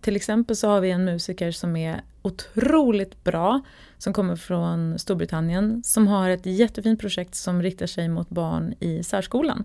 till 0.00 0.16
exempel 0.16 0.56
så 0.56 0.68
har 0.68 0.80
vi 0.80 0.90
en 0.90 1.04
musiker 1.04 1.50
som 1.50 1.76
är 1.76 2.02
otroligt 2.22 3.24
bra 3.24 3.60
som 3.98 4.12
kommer 4.12 4.36
från 4.36 4.98
Storbritannien 4.98 5.82
som 5.84 6.06
har 6.08 6.30
ett 6.30 6.46
jättefint 6.46 7.00
projekt 7.00 7.34
som 7.34 7.62
riktar 7.62 7.86
sig 7.86 8.08
mot 8.08 8.28
barn 8.28 8.74
i 8.80 9.02
särskolan. 9.02 9.64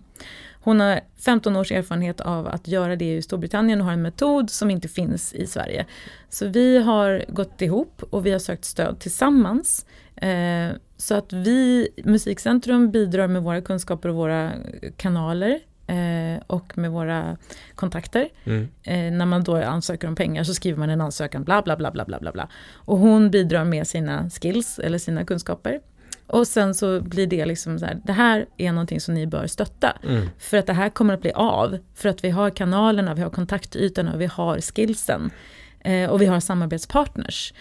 Hon 0.61 0.79
har 0.79 0.99
15 1.25 1.55
års 1.55 1.71
erfarenhet 1.71 2.21
av 2.21 2.47
att 2.47 2.67
göra 2.67 2.95
det 2.95 3.15
i 3.15 3.21
Storbritannien 3.21 3.79
och 3.79 3.85
har 3.85 3.93
en 3.93 4.01
metod 4.01 4.49
som 4.49 4.71
inte 4.71 4.87
finns 4.87 5.33
i 5.33 5.47
Sverige. 5.47 5.85
Så 6.29 6.47
vi 6.47 6.77
har 6.77 7.25
gått 7.27 7.61
ihop 7.61 8.03
och 8.09 8.25
vi 8.25 8.31
har 8.31 8.39
sökt 8.39 8.65
stöd 8.65 8.99
tillsammans. 8.99 9.85
Eh, 10.15 10.69
så 10.97 11.15
att 11.15 11.33
vi, 11.33 11.89
Musikcentrum, 12.03 12.91
bidrar 12.91 13.27
med 13.27 13.43
våra 13.43 13.61
kunskaper 13.61 14.09
och 14.09 14.15
våra 14.15 14.51
kanaler 14.97 15.59
eh, 15.87 16.41
och 16.47 16.77
med 16.77 16.91
våra 16.91 17.37
kontakter. 17.75 18.29
Mm. 18.43 18.67
Eh, 18.83 19.17
när 19.17 19.25
man 19.25 19.43
då 19.43 19.55
ansöker 19.55 20.07
om 20.07 20.15
pengar 20.15 20.43
så 20.43 20.53
skriver 20.53 20.79
man 20.79 20.89
en 20.89 21.01
ansökan 21.01 21.43
bla 21.43 21.61
bla 21.61 21.77
bla 21.77 21.91
bla 21.91 22.05
bla 22.05 22.19
bla 22.19 22.31
bla. 22.31 22.49
Och 22.73 22.97
hon 22.97 23.31
bidrar 23.31 23.63
med 23.63 23.87
sina 23.87 24.29
skills 24.29 24.79
eller 24.79 24.97
sina 24.97 25.25
kunskaper. 25.25 25.79
Och 26.27 26.47
sen 26.47 26.73
så 26.73 27.01
blir 27.01 27.27
det 27.27 27.45
liksom 27.45 27.79
så 27.79 27.85
här, 27.85 28.01
det 28.05 28.13
här 28.13 28.45
är 28.57 28.71
någonting 28.71 29.01
som 29.01 29.13
ni 29.13 29.27
bör 29.27 29.47
stötta. 29.47 29.97
Mm. 30.03 30.29
För 30.37 30.57
att 30.57 30.65
det 30.65 30.73
här 30.73 30.89
kommer 30.89 31.13
att 31.13 31.21
bli 31.21 31.31
av. 31.31 31.77
För 31.95 32.09
att 32.09 32.23
vi 32.23 32.29
har 32.29 32.49
kanalerna, 32.49 33.13
vi 33.13 33.21
har 33.21 33.29
kontaktytorna, 33.29 34.17
vi 34.17 34.25
har 34.25 34.61
skillsen. 34.61 35.31
Eh, 35.79 36.09
och 36.09 36.21
vi 36.21 36.25
har 36.25 36.39
samarbetspartners. 36.39 37.53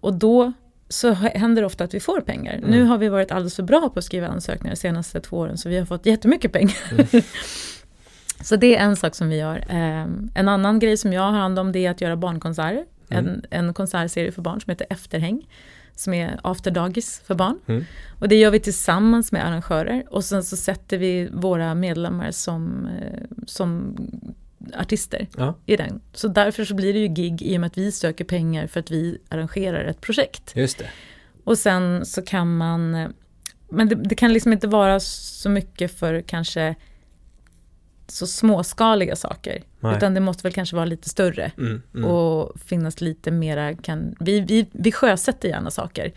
Och 0.00 0.14
då 0.14 0.52
så 0.88 1.12
händer 1.12 1.62
det 1.62 1.66
ofta 1.66 1.84
att 1.84 1.94
vi 1.94 2.00
får 2.00 2.20
pengar. 2.20 2.54
Mm. 2.54 2.70
Nu 2.70 2.84
har 2.84 2.98
vi 2.98 3.08
varit 3.08 3.30
alldeles 3.30 3.56
för 3.56 3.62
bra 3.62 3.90
på 3.94 3.98
att 3.98 4.04
skriva 4.04 4.26
ansökningar 4.26 4.74
de 4.74 4.80
senaste 4.80 5.20
två 5.20 5.36
åren 5.38 5.58
så 5.58 5.68
vi 5.68 5.78
har 5.78 5.86
fått 5.86 6.06
jättemycket 6.06 6.52
pengar. 6.52 6.76
så 8.44 8.56
det 8.56 8.76
är 8.76 8.84
en 8.84 8.96
sak 8.96 9.14
som 9.14 9.28
vi 9.28 9.36
gör. 9.36 9.64
Eh, 9.68 10.06
en 10.34 10.48
annan 10.48 10.78
grej 10.78 10.96
som 10.96 11.12
jag 11.12 11.22
har 11.22 11.32
hand 11.32 11.58
om 11.58 11.72
det 11.72 11.86
är 11.86 11.90
att 11.90 12.00
göra 12.00 12.16
barnkonserter. 12.16 12.84
Mm. 13.08 13.26
En, 13.26 13.44
en 13.50 13.74
konsertserie 13.74 14.32
för 14.32 14.42
barn 14.42 14.60
som 14.60 14.70
heter 14.70 14.86
Efterhäng. 14.90 15.48
Som 15.94 16.14
är 16.14 16.40
after 16.42 16.70
dagis 16.70 17.22
för 17.26 17.34
barn. 17.34 17.58
Mm. 17.66 17.84
Och 18.20 18.28
det 18.28 18.36
gör 18.36 18.50
vi 18.50 18.60
tillsammans 18.60 19.32
med 19.32 19.46
arrangörer. 19.46 20.04
Och 20.10 20.24
sen 20.24 20.44
så 20.44 20.56
sätter 20.56 20.98
vi 20.98 21.28
våra 21.32 21.74
medlemmar 21.74 22.30
som, 22.30 22.86
eh, 22.86 23.22
som 23.46 23.96
artister 24.78 25.26
Ja. 25.36 25.54
i 25.66 25.76
den. 25.76 26.00
Så 26.12 26.28
därför 26.28 26.64
så 26.64 26.74
blir 26.74 26.92
det 26.92 26.98
ju 26.98 27.08
gig 27.08 27.42
i 27.42 27.56
och 27.56 27.60
med 27.60 27.66
att 27.66 27.78
vi 27.78 27.92
söker 27.92 28.24
pengar 28.24 28.66
för 28.66 28.80
att 28.80 28.90
vi 28.90 29.18
arrangerar 29.28 29.84
ett 29.84 30.00
projekt. 30.00 30.52
Just 30.56 30.78
det. 30.78 30.86
Och 31.44 31.58
sen 31.58 32.06
så 32.06 32.22
kan 32.22 32.56
man, 32.56 32.90
men 33.68 33.88
det, 33.88 33.94
det 33.94 34.14
kan 34.14 34.32
liksom 34.32 34.52
inte 34.52 34.66
vara 34.68 35.00
så 35.00 35.48
mycket 35.48 35.98
för 35.98 36.20
kanske 36.20 36.74
så 38.08 38.26
småskaliga 38.26 39.16
saker. 39.16 39.62
Nej. 39.80 39.96
Utan 39.96 40.14
det 40.14 40.20
måste 40.20 40.42
väl 40.42 40.52
kanske 40.52 40.76
vara 40.76 40.86
lite 40.86 41.08
större 41.08 41.52
Mm. 41.58 41.82
Mm. 41.94 42.10
och 42.10 42.60
finnas 42.60 43.00
lite 43.00 43.30
mera, 43.30 43.74
kan, 43.74 44.14
vi, 44.20 44.40
vi, 44.40 44.66
vi 44.72 44.92
sjösätter 44.92 45.48
gärna 45.48 45.70
saker. 45.70 46.12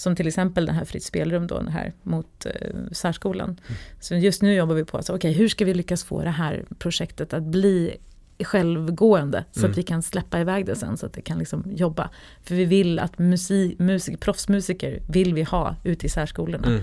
Som 0.00 0.16
till 0.16 0.26
exempel 0.26 0.66
den 0.66 0.74
här 0.74 0.84
Fritt 0.84 1.04
spelrum 1.04 1.46
då, 1.46 1.60
här 1.60 1.92
mot 2.02 2.46
eh, 2.46 2.52
särskolan. 2.92 3.48
Mm. 3.48 3.78
Så 4.00 4.14
just 4.14 4.42
nu 4.42 4.54
jobbar 4.54 4.74
vi 4.74 4.84
på, 4.84 4.96
alltså, 4.96 5.14
okej 5.14 5.32
hur 5.32 5.48
ska 5.48 5.64
vi 5.64 5.74
lyckas 5.74 6.04
få 6.04 6.22
det 6.22 6.30
här 6.30 6.64
projektet 6.78 7.32
att 7.32 7.42
bli 7.42 7.96
självgående 8.44 9.44
så 9.52 9.60
Mm. 9.60 9.70
att 9.70 9.78
vi 9.78 9.82
kan 9.82 10.02
släppa 10.02 10.40
iväg 10.40 10.66
det 10.66 10.76
sen 10.76 10.96
så 10.96 11.06
att 11.06 11.12
det 11.12 11.20
kan 11.22 11.38
liksom 11.38 11.64
jobba. 11.66 12.10
För 12.42 12.54
vi 12.54 12.64
vill 12.64 12.98
att 12.98 13.18
musik, 13.18 13.78
musik, 13.78 14.20
proffsmusiker 14.20 15.02
vill 15.08 15.34
vi 15.34 15.42
ha 15.42 15.76
ute 15.84 16.06
i 16.06 16.08
särskolorna. 16.08 16.68
Mm. 16.68 16.82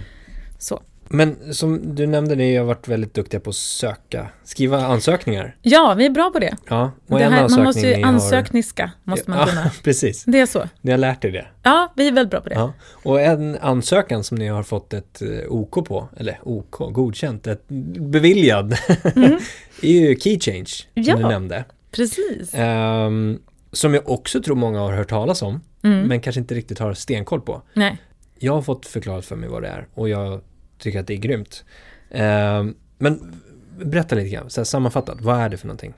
Så. 0.59 0.81
Men 1.10 1.54
som 1.54 1.96
du 1.96 2.08
nämnde, 2.08 2.36
ni 2.36 2.56
har 2.56 2.66
varit 2.66 2.88
väldigt 2.88 3.14
duktiga 3.14 3.40
på 3.40 3.50
att 3.50 3.56
söka, 3.56 4.28
skriva 4.44 4.86
ansökningar. 4.86 5.56
Ja, 5.62 5.94
vi 5.98 6.06
är 6.06 6.10
bra 6.10 6.30
på 6.34 6.40
det. 6.40 6.56
Ja, 6.70 6.92
och 7.08 7.20
det 7.20 7.26
en 7.26 7.34
här, 7.34 7.50
man 7.50 7.64
måste 7.64 7.82
ju 7.88 7.96
ni 7.96 8.02
har- 8.02 8.10
ansökniska, 8.14 8.92
måste 9.04 9.30
man 9.30 9.48
kunna. 9.48 9.62
Ja, 9.64 9.72
precis. 9.84 10.24
Det 10.24 10.40
är 10.40 10.46
så. 10.46 10.64
Ni 10.82 10.92
har 10.92 10.98
lärt 10.98 11.26
er 11.26 11.32
det. 11.32 11.46
Ja, 11.64 11.94
vi 11.96 12.08
är 12.08 12.12
väldigt 12.12 12.32
bra 12.32 12.42
på 12.42 12.50
det. 12.50 12.56
Ja. 12.56 12.74
Och 13.04 13.22
en 13.22 13.58
ansökan 13.62 14.24
som 14.24 14.38
ni 14.38 14.48
har 14.48 14.64
fått 14.64 14.94
ett 14.94 15.22
eh, 15.22 15.28
OK 15.52 15.86
på, 15.88 16.10
eller 16.18 16.40
OK, 16.44 16.78
godkänt, 16.94 17.48
ett 17.48 17.64
beviljad, 18.00 18.78
Mm. 19.16 19.32
är 19.82 19.92
ju 19.92 20.20
Key 20.20 20.40
Change, 20.40 20.66
som 20.66 21.04
Ja. 21.04 21.16
du 21.16 21.24
nämnde. 21.24 21.66
Precis. 21.92 22.50
Ehm, 22.54 23.40
som 23.72 23.94
jag 23.94 24.10
också 24.10 24.42
tror 24.42 24.56
många 24.56 24.80
har 24.80 24.94
hört 24.94 25.10
talas 25.10 25.42
om, 25.42 25.62
Mm. 25.84 26.08
men 26.08 26.22
kanske 26.22 26.40
inte 26.40 26.56
riktigt 26.56 26.80
har 26.80 26.94
stenkoll 26.94 27.42
på. 27.42 27.62
Nej. 27.74 27.98
Jag 28.40 28.54
har 28.54 28.62
fått 28.62 28.86
förklarat 28.86 29.26
för 29.26 29.36
mig 29.36 29.50
vad 29.50 29.62
det 29.62 29.68
är 29.68 29.88
och 29.94 30.10
jag 30.10 30.42
tycker 30.77 31.00
att 31.00 31.07
det 31.07 31.13
är 31.13 31.17
grymt. 31.17 31.65
Ehm, 32.12 32.75
men 32.98 33.41
berätta 33.86 34.15
lite 34.15 34.29
grann, 34.29 34.50
så 34.50 34.62
här, 34.62 34.65
sammanfattat, 34.65 35.22
vad 35.22 35.39
är 35.39 35.50
det 35.50 35.57
för 35.57 35.67
någonting? 35.67 35.93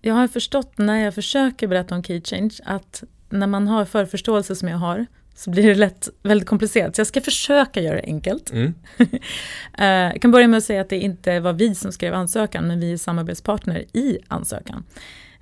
Jag 0.00 0.14
har 0.14 0.28
förstått 0.28 0.78
när 0.78 1.04
jag 1.04 1.14
försöker 1.14 1.66
berätta 1.66 1.94
om 1.94 2.02
key 2.02 2.20
change 2.24 2.54
att 2.64 3.04
när 3.28 3.46
man 3.46 3.68
har 3.68 3.84
förförståelse 3.84 4.56
som 4.56 4.68
jag 4.68 4.78
har 4.78 5.06
så 5.34 5.50
blir 5.50 5.68
det 5.68 5.74
lätt 5.74 6.08
väldigt 6.22 6.48
komplicerat. 6.48 6.96
Så 6.96 7.00
jag 7.00 7.06
ska 7.06 7.20
försöka 7.20 7.80
göra 7.80 7.96
det 7.96 8.02
enkelt. 8.02 8.50
Mm. 8.52 8.74
Eh, 9.78 9.86
Jag 9.86 10.22
kan 10.22 10.30
börja 10.30 10.48
med 10.48 10.58
att 10.58 10.64
säga 10.64 10.80
att 10.80 10.88
det 10.88 10.98
inte 10.98 11.40
var 11.40 11.52
vi 11.52 11.74
som 11.74 11.92
skrev 11.92 12.14
ansökan, 12.14 12.66
men 12.66 12.80
vi 12.80 12.92
är 12.92 12.96
samarbetspartner 12.96 13.84
i 13.92 14.18
ansökan. 14.28 14.84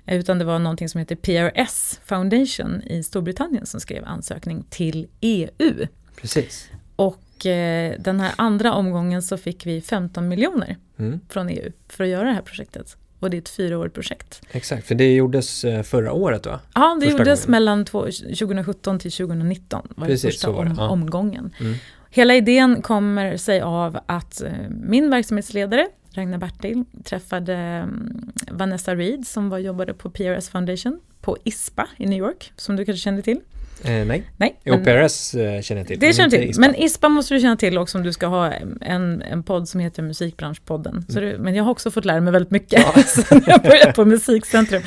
Utan 0.07 0.39
det 0.39 0.45
var 0.45 0.59
någonting 0.59 0.89
som 0.89 0.99
heter 0.99 1.15
PRS 1.15 1.99
Foundation 2.05 2.81
i 2.81 3.03
Storbritannien 3.03 3.65
som 3.65 3.79
skrev 3.79 4.05
ansökning 4.05 4.65
till 4.69 5.07
EU. 5.21 5.87
Precis. 6.21 6.69
Och 6.95 7.24
eh, 7.45 7.93
den 7.99 8.19
här 8.19 8.33
andra 8.35 8.73
omgången 8.73 9.21
så 9.21 9.37
fick 9.37 9.65
vi 9.65 9.81
15 9.81 10.27
miljoner 10.27 10.75
Mm. 10.99 11.19
från 11.29 11.49
EU 11.49 11.71
för 11.89 12.03
att 12.03 12.09
göra 12.09 12.23
det 12.27 12.33
här 12.33 12.41
projektet. 12.41 12.97
Och 13.19 13.29
det 13.29 13.37
är 13.37 13.41
ett 13.41 13.49
fyraårigt 13.49 13.95
projekt. 13.95 14.41
Exakt, 14.51 14.87
för 14.87 14.95
det 14.95 15.13
gjordes 15.15 15.63
eh, 15.65 15.81
förra 15.83 16.11
året 16.13 16.45
va? 16.45 16.59
Ja, 16.75 16.95
det 16.99 17.05
Första 17.05 17.17
gjordes 17.19 17.39
gången. 17.45 17.51
mellan 17.51 17.85
två- 17.85 18.01
2017 18.05 18.99
till 18.99 19.11
2019. 19.11 19.87
var 19.95 20.07
Precis, 20.07 20.21
första 20.35 20.51
var 20.51 20.65
om, 20.65 20.79
omgången. 20.79 21.53
Mm. 21.59 21.75
Hela 22.09 22.35
idén 22.35 22.81
kommer 22.81 23.37
sig 23.37 23.61
av 23.61 23.99
att 24.05 24.41
eh, 24.41 24.51
min 24.69 25.09
verksamhetsledare, 25.09 25.87
Ragnar 26.13 26.37
Bertil, 26.37 26.83
träffade 27.03 27.53
mm, 27.55 28.31
Vanessa 28.51 28.95
Reed 28.95 29.27
som 29.27 29.49
var, 29.49 29.57
jobbade 29.59 29.93
på 29.93 30.09
PRS 30.09 30.49
Foundation 30.49 30.99
på 31.21 31.37
ISPA 31.43 31.87
i 31.97 32.05
New 32.05 32.19
York, 32.19 32.51
som 32.55 32.75
du 32.75 32.85
kanske 32.85 33.01
känner 33.03 33.21
till. 33.21 33.39
Eh, 33.83 34.05
nej, 34.05 34.23
Nej, 34.37 34.59
jo, 34.63 34.83
PRS 34.83 35.33
eh, 35.35 35.61
känner 35.61 35.81
jag 35.81 35.87
till. 35.87 35.99
det 35.99 36.13
känner 36.13 36.25
inte 36.25 36.37
till. 36.37 36.49
ISPA. 36.49 36.61
Men 36.61 36.75
ISPA 36.75 37.09
måste 37.09 37.33
du 37.33 37.39
känna 37.39 37.55
till 37.55 37.77
också 37.77 37.97
om 37.97 38.03
du 38.03 38.13
ska 38.13 38.27
ha 38.27 38.51
en, 38.81 39.21
en 39.21 39.43
podd 39.43 39.69
som 39.69 39.79
heter 39.79 40.03
Musikbranschpodden. 40.03 41.05
Så 41.09 41.19
det, 41.19 41.37
men 41.37 41.55
jag 41.55 41.63
har 41.63 41.71
också 41.71 41.91
fått 41.91 42.05
lära 42.05 42.21
mig 42.21 42.33
väldigt 42.33 42.51
mycket 42.51 43.07
sen 43.07 43.43
jag 43.47 43.61
började 43.61 43.93
på 43.93 44.05
Musikcentrum. 44.05 44.81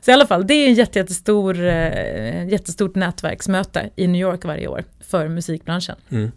Så 0.00 0.10
i 0.10 0.14
alla 0.14 0.26
fall, 0.26 0.46
det 0.46 0.54
är 0.54 0.68
en 0.68 0.74
jätte, 0.74 0.98
jättestor, 0.98 1.64
eh, 1.64 2.48
jättestort 2.48 2.94
nätverksmöte 2.94 3.90
i 3.96 4.06
New 4.06 4.20
York 4.20 4.44
varje 4.44 4.68
år 4.68 4.84
för 5.00 5.28
musikbranschen. 5.28 5.96
Mm. 6.10 6.30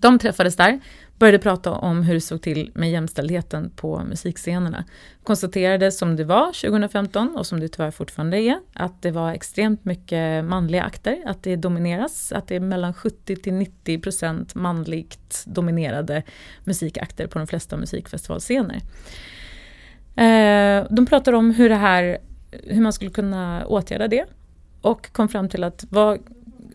De 0.00 0.18
träffades 0.18 0.56
där, 0.56 0.80
började 1.18 1.38
prata 1.38 1.72
om 1.72 2.02
hur 2.02 2.14
det 2.14 2.20
såg 2.20 2.42
till 2.42 2.70
med 2.74 2.90
jämställdheten 2.90 3.70
på 3.76 4.02
musikscenerna. 4.08 4.84
Konstaterade 5.22 5.92
som 5.92 6.16
det 6.16 6.24
var 6.24 6.46
2015 6.46 7.36
och 7.36 7.46
som 7.46 7.60
det 7.60 7.68
tyvärr 7.68 7.90
fortfarande 7.90 8.40
är, 8.40 8.60
att 8.72 9.02
det 9.02 9.10
var 9.10 9.32
extremt 9.32 9.84
mycket 9.84 10.44
manliga 10.44 10.82
akter, 10.82 11.22
att 11.26 11.42
det 11.42 11.56
domineras, 11.56 12.32
att 12.32 12.48
det 12.48 12.56
är 12.56 12.60
mellan 12.60 12.94
70 12.94 13.36
till 13.36 13.54
90 13.54 14.00
procent 14.00 14.54
manligt 14.54 15.44
dominerade 15.46 16.22
musikakter 16.64 17.26
på 17.26 17.38
de 17.38 17.46
flesta 17.46 17.76
musikfestivalscener. 17.76 18.80
Eh, 20.16 20.86
de 20.90 21.06
pratade 21.08 21.36
om 21.36 21.50
hur 21.50 21.68
det 21.68 21.74
här, 21.74 22.18
hur 22.50 22.80
man 22.80 22.92
skulle 22.92 23.10
kunna 23.10 23.66
åtgärda 23.66 24.08
det 24.08 24.24
och 24.80 25.12
kom 25.12 25.28
fram 25.28 25.48
till 25.48 25.64
att 25.64 25.84
vad 25.90 26.18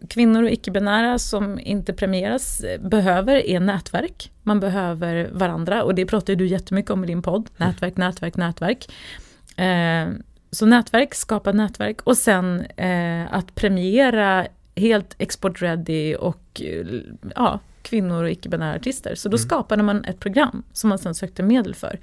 kvinnor 0.10 0.44
och 0.44 0.50
icke-binära 0.50 1.20
som 1.20 1.60
inte 1.60 1.94
premieras 1.94 2.60
eh, 2.64 2.82
behöver 2.82 3.36
är 3.36 3.60
nätverk. 3.60 4.32
Man 4.44 4.60
behöver 4.60 5.30
varandra 5.34 5.84
och 5.84 5.96
det 5.96 6.06
pratar 6.06 6.34
ju 6.34 6.38
du 6.38 6.48
jättemycket 6.48 6.92
om 6.92 7.04
i 7.04 7.08
din 7.08 7.22
podd. 7.22 7.50
Nätverk, 7.58 7.98
nätverk, 7.98 8.36
nätverk. 8.38 8.92
Eh, 9.58 10.10
så 10.52 10.66
nätverk, 10.66 11.14
skapa 11.14 11.52
nätverk 11.52 12.02
och 12.02 12.18
sen 12.18 12.66
eh, 12.78 13.34
att 13.34 13.56
premiera 13.56 14.48
helt 14.76 15.16
export-ready 15.20 16.16
och 16.16 16.62
eh, 16.62 16.86
ja, 17.36 17.60
kvinnor 17.82 18.24
och 18.24 18.30
icke-binära 18.32 18.76
artister. 18.76 19.16
Så 19.16 19.30
då 19.30 19.38
Mm. 19.38 19.48
skapade 19.48 19.84
man 19.84 20.06
ett 20.06 20.20
program 20.20 20.64
som 20.74 20.90
man 20.90 21.00
sen 21.00 21.16
sökte 21.16 21.44
medel 21.44 21.76
för. 21.76 22.00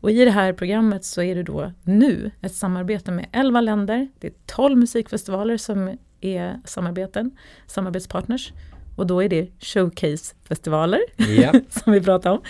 Och 0.00 0.10
i 0.10 0.24
det 0.24 0.30
här 0.30 0.52
programmet 0.52 1.04
så 1.04 1.22
är 1.22 1.34
det 1.34 1.42
då 1.42 1.72
nu 1.82 2.30
ett 2.40 2.54
samarbete 2.54 3.10
med 3.10 3.26
11 3.32 3.60
länder. 3.60 4.08
Det 4.18 4.26
är 4.26 4.32
12 4.46 4.78
musikfestivaler 4.78 5.56
som 5.56 5.98
är 6.20 6.60
samarbeten, 6.64 7.30
samarbetspartners. 7.66 8.52
Och 8.96 9.06
då 9.06 9.22
är 9.22 9.28
det 9.28 9.48
showcase-festivaler 9.60 11.00
Ja, 11.16 11.52
som 11.68 11.92
vi 11.92 12.00
pratade 12.00 12.34
om. 12.34 12.42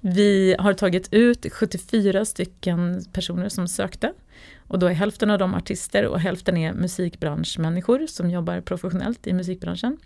Vi 0.00 0.56
har 0.58 0.72
tagit 0.72 1.08
ut 1.12 1.46
74 1.52 2.24
stycken 2.24 3.04
personer 3.12 3.48
som 3.48 3.68
sökte. 3.68 4.12
Och 4.68 4.78
då 4.78 4.86
är 4.86 4.92
hälften 4.92 5.30
av 5.30 5.38
dem 5.38 5.54
artister 5.54 6.06
och 6.06 6.20
hälften 6.20 6.56
är 6.56 6.72
musikbranschmänniskor 6.72 8.06
som 8.06 8.30
jobbar 8.30 8.60
professionellt 8.60 9.26
i 9.26 9.32
musikbranschen. 9.32 9.98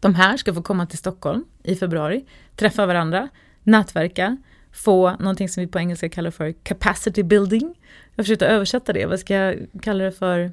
De 0.00 0.14
här 0.14 0.36
ska 0.36 0.54
få 0.54 0.62
komma 0.62 0.86
till 0.86 0.98
Stockholm 0.98 1.44
i 1.62 1.76
februari, 1.76 2.24
träffa 2.56 2.86
varandra, 2.86 3.28
nätverka, 3.62 4.36
få 4.72 5.10
någonting 5.10 5.48
som 5.48 5.60
vi 5.60 5.66
på 5.66 5.78
engelska 5.78 6.08
kallar 6.08 6.30
för 6.30 6.52
capacity 6.52 7.22
building. 7.22 7.74
Jag 8.14 8.26
försökte 8.26 8.46
översätta 8.46 8.92
det, 8.92 9.06
vad 9.06 9.20
ska 9.20 9.34
jag 9.34 9.66
kalla 9.82 10.04
det 10.04 10.12
för? 10.12 10.52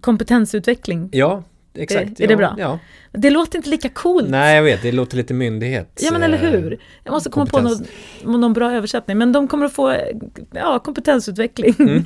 Kompetensutveckling. 0.00 1.08
ja 1.12 1.42
exakt. 1.74 2.20
är 2.20 2.26
det 2.26 2.32
ja, 2.32 2.36
bra? 2.36 2.54
Ja. 2.58 2.78
Det 3.12 3.30
låter 3.30 3.58
inte 3.58 3.70
lika 3.70 3.88
coolt. 3.88 4.28
Nej, 4.28 4.56
jag 4.56 4.62
vet, 4.62 4.82
det 4.82 4.92
låter 4.92 5.16
lite 5.16 5.34
myndighet. 5.34 6.00
Ja 6.02 6.12
men 6.12 6.22
eller 6.22 6.44
eh, 6.44 6.50
hur. 6.50 6.78
Jag 7.04 7.12
måste 7.12 7.30
komma 7.30 7.46
på 7.46 7.56
kompetens. 7.56 7.88
någon, 8.22 8.40
någon 8.40 8.52
bra 8.52 8.72
översättning. 8.72 9.18
Men 9.18 9.32
de 9.32 9.48
kommer 9.48 9.66
att 9.66 9.72
få 9.72 9.96
ja, 10.50 10.78
kompetensutveckling 10.78 11.74
Mm. 11.78 12.04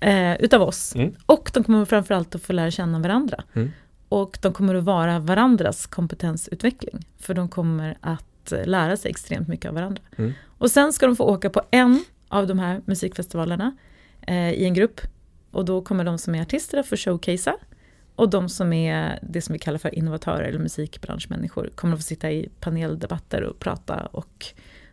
eh, 0.00 0.44
utav 0.44 0.62
oss. 0.62 0.94
Mm. 0.94 1.14
Och 1.26 1.50
de 1.54 1.64
kommer 1.64 1.84
framförallt 1.84 2.34
att 2.34 2.42
få 2.42 2.52
lära 2.52 2.70
känna 2.70 2.98
varandra. 2.98 3.44
Mm. 3.54 3.70
Och 4.08 4.38
de 4.42 4.52
kommer 4.52 4.74
att 4.74 4.84
vara 4.84 5.18
varandras 5.18 5.86
kompetensutveckling. 5.86 7.06
För 7.20 7.34
de 7.34 7.48
kommer 7.48 7.96
att 8.00 8.52
lära 8.64 8.96
sig 8.96 9.10
extremt 9.10 9.48
mycket 9.48 9.68
av 9.68 9.74
varandra. 9.74 10.02
Mm. 10.16 10.32
Och 10.58 10.70
sen 10.70 10.92
ska 10.92 11.06
de 11.06 11.16
få 11.16 11.24
åka 11.24 11.50
på 11.50 11.62
en 11.70 12.04
av 12.28 12.46
de 12.46 12.58
här 12.58 12.80
musikfestivalerna 12.84 13.76
eh, 14.26 14.50
i 14.52 14.64
en 14.64 14.74
grupp. 14.74 15.00
Och 15.56 15.64
då 15.64 15.82
kommer 15.82 16.04
de 16.04 16.18
som 16.18 16.34
är 16.34 16.42
artister 16.42 16.78
att 16.78 16.86
få 16.86 16.96
showcasea. 16.96 17.56
Och 18.16 18.30
de 18.30 18.48
som 18.48 18.72
är 18.72 19.18
det 19.22 19.42
som 19.42 19.52
vi 19.52 19.58
kallar 19.58 19.78
för 19.78 19.94
innovatörer 19.94 20.48
eller 20.48 20.58
musikbranschmänniskor 20.58 21.70
kommer 21.74 21.94
att 21.94 21.98
få 22.00 22.02
sitta 22.02 22.30
i 22.30 22.48
paneldebatter 22.60 23.42
och 23.42 23.58
prata 23.58 24.08
och 24.12 24.46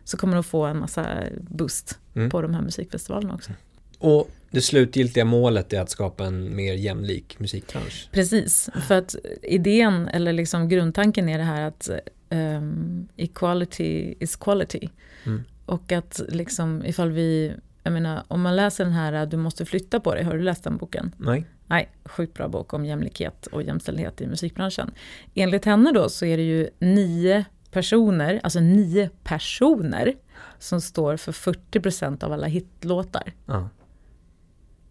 så 0.04 0.16
kommer 0.16 0.34
de 0.34 0.44
få 0.44 0.64
en 0.64 0.78
massa 0.78 1.22
boost 1.40 1.98
Mm. 2.16 2.30
på 2.30 2.42
de 2.42 2.54
här 2.54 2.62
musikfestivalerna 2.62 3.34
också. 3.34 3.52
Och 3.98 4.30
det 4.50 4.60
slutgiltiga 4.60 5.24
målet 5.24 5.72
är 5.72 5.80
att 5.80 5.90
skapa 5.90 6.24
en 6.24 6.56
mer 6.56 6.74
jämlik 6.74 7.38
musikbransch. 7.38 8.08
Precis, 8.12 8.70
för 8.88 8.94
att 8.94 9.16
idén 9.42 10.08
eller 10.08 10.32
liksom 10.32 10.68
grundtanken 10.68 11.28
är 11.28 11.38
det 11.38 11.44
här 11.44 11.62
att 11.62 11.90
ehm, 12.30 13.08
equality 13.16 14.14
is 14.20 14.36
quality. 14.36 14.88
Mm. 15.26 15.44
Och 15.66 15.92
att 15.92 16.20
liksom 16.28 16.84
ifall 16.86 17.10
vi, 17.10 17.52
jag 17.84 17.92
menar 17.92 18.24
om 18.28 18.42
man 18.42 18.56
läser 18.56 18.84
den 18.84 18.92
här 18.92 19.26
Du 19.26 19.36
måste 19.36 19.64
flytta 19.64 20.00
på 20.00 20.14
dig, 20.14 20.24
har 20.24 20.34
du 20.34 20.42
läst 20.42 20.64
den 20.64 20.76
boken? 20.76 21.14
Nej? 21.16 21.46
Nej, 21.66 21.90
sjukt 22.04 22.34
bra 22.34 22.48
bok 22.48 22.72
om 22.72 22.84
jämlikhet 22.84 23.46
och 23.46 23.62
jämställdhet 23.62 24.20
i 24.20 24.26
musikbranschen. 24.26 24.94
Enligt 25.34 25.64
henne 25.64 25.92
då 25.92 26.08
så 26.08 26.24
är 26.24 26.36
det 26.36 26.42
ju 26.42 26.68
nio 26.78 27.44
personer, 27.70 28.40
alltså 28.42 28.60
nio 28.60 29.10
personer 29.24 30.14
som 30.58 30.80
står 30.80 31.16
för 31.16 31.32
40% 31.32 32.24
av 32.24 32.32
alla 32.32 32.46
hitlåtar. 32.46 33.32
Ja. 33.46 33.68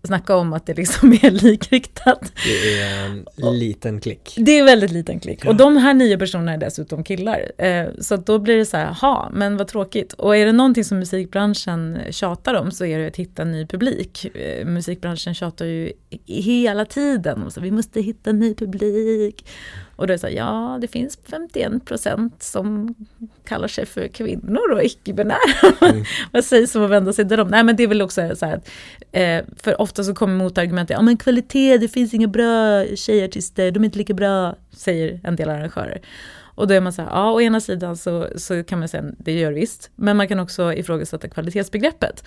Snacka 0.08 0.36
om 0.36 0.54
att 0.54 0.66
det 0.66 0.74
liksom 0.74 1.14
är 1.14 1.32
likriktat. 1.44 2.32
Det 2.46 2.82
är 2.82 3.06
en 3.06 3.60
liten 3.60 4.00
klick. 4.00 4.34
Det 4.38 4.60
är 4.60 4.64
väldigt 4.64 4.92
liten 4.92 5.20
klick. 5.20 5.46
Ja. 5.46 5.50
Och 5.50 5.56
de 5.56 5.78
här 5.78 5.94
nio 5.94 6.18
personerna 6.18 6.54
är 6.54 6.58
dessutom 6.58 7.04
killar. 7.04 7.52
Eh, 7.58 7.88
så 8.00 8.18
då 8.18 8.40
blir 8.40 8.58
det 8.58 8.66
så 8.66 8.78
här, 8.78 8.94
ha, 8.94 9.30
men 9.34 9.58
vad 9.58 9.68
tråkigt. 9.68 10.14
Och 10.14 10.38
är 10.38 10.46
det 10.46 10.52
någonting 10.52 10.84
som 10.84 11.00
musikbranschen 11.00 12.00
tjatar 12.10 12.54
om 12.54 12.72
så 12.72 12.86
är 12.86 13.00
det 13.00 13.08
att 13.08 13.16
hitta 13.16 13.44
ny 13.44 13.66
publik. 13.66 14.26
Eh, 14.36 14.66
musikbranschen 14.66 15.34
tjatar 15.34 15.66
ju 15.66 15.92
hela 16.26 16.86
tiden 16.86 17.44
om 17.44 17.52
så 17.52 17.62
vi 17.62 17.72
måste 17.72 18.02
hitta 18.02 18.32
ny 18.32 18.56
publik. 18.56 19.46
Och 19.96 20.08
då 20.08 20.12
är 20.12 20.16
det 20.16 20.20
så 20.20 20.28
här, 20.28 20.34
ja, 20.34 20.78
det 20.82 20.88
finns 20.88 21.20
51 21.30 21.86
procent 21.86 22.44
som 22.44 22.96
kallar 23.46 23.68
sig 23.68 23.86
för 23.86 24.08
kvinnor 24.08 24.72
och 24.72 24.84
icke-binära. 24.84 25.38
Mm. 25.82 26.04
Vad 26.32 26.46
sägs 26.46 26.76
om 26.76 26.84
att 26.84 26.90
vända 26.90 27.14
sig 27.14 27.28
till 27.28 27.38
dem? 27.38 27.48
Nej, 27.48 27.64
men 27.64 27.76
det 27.76 27.84
är 27.84 27.88
väl 27.88 28.02
också 28.02 28.36
så 28.36 28.46
här 28.46 28.56
att, 28.56 28.70
eh, 29.12 29.46
för 29.64 29.82
ofta 29.82 30.04
så 30.04 30.14
kommer 30.14 30.36
motargumentet, 30.36 30.96
ja 30.96 31.02
men 31.02 31.18
kvalitet, 31.18 31.78
det 31.78 31.88
finns 31.88 32.14
inga 32.14 32.28
bra 32.28 32.86
tjejartister, 32.96 33.72
de 33.72 33.80
är 33.80 33.86
inte 33.86 33.98
lika 33.98 34.14
bra, 34.14 34.56
säger 34.72 35.20
en 35.24 35.36
del 35.36 35.50
arrangörer. 35.50 36.02
Och 36.56 36.68
då 36.68 36.74
är 36.74 36.82
man 36.82 36.94
så 36.94 37.02
här, 37.02 37.10
ja 37.10 37.32
å 37.32 37.42
ena 37.42 37.60
sidan 37.60 37.98
så, 37.98 38.28
så 38.36 38.64
kan 38.64 38.80
man 38.80 38.88
säga, 38.88 39.04
det 39.18 39.32
gör 39.32 39.52
visst, 39.52 39.92
men 39.96 40.18
man 40.18 40.28
kan 40.28 40.40
också 40.40 40.74
ifrågasätta 40.74 41.30
kvalitetsbegreppet. 41.30 42.24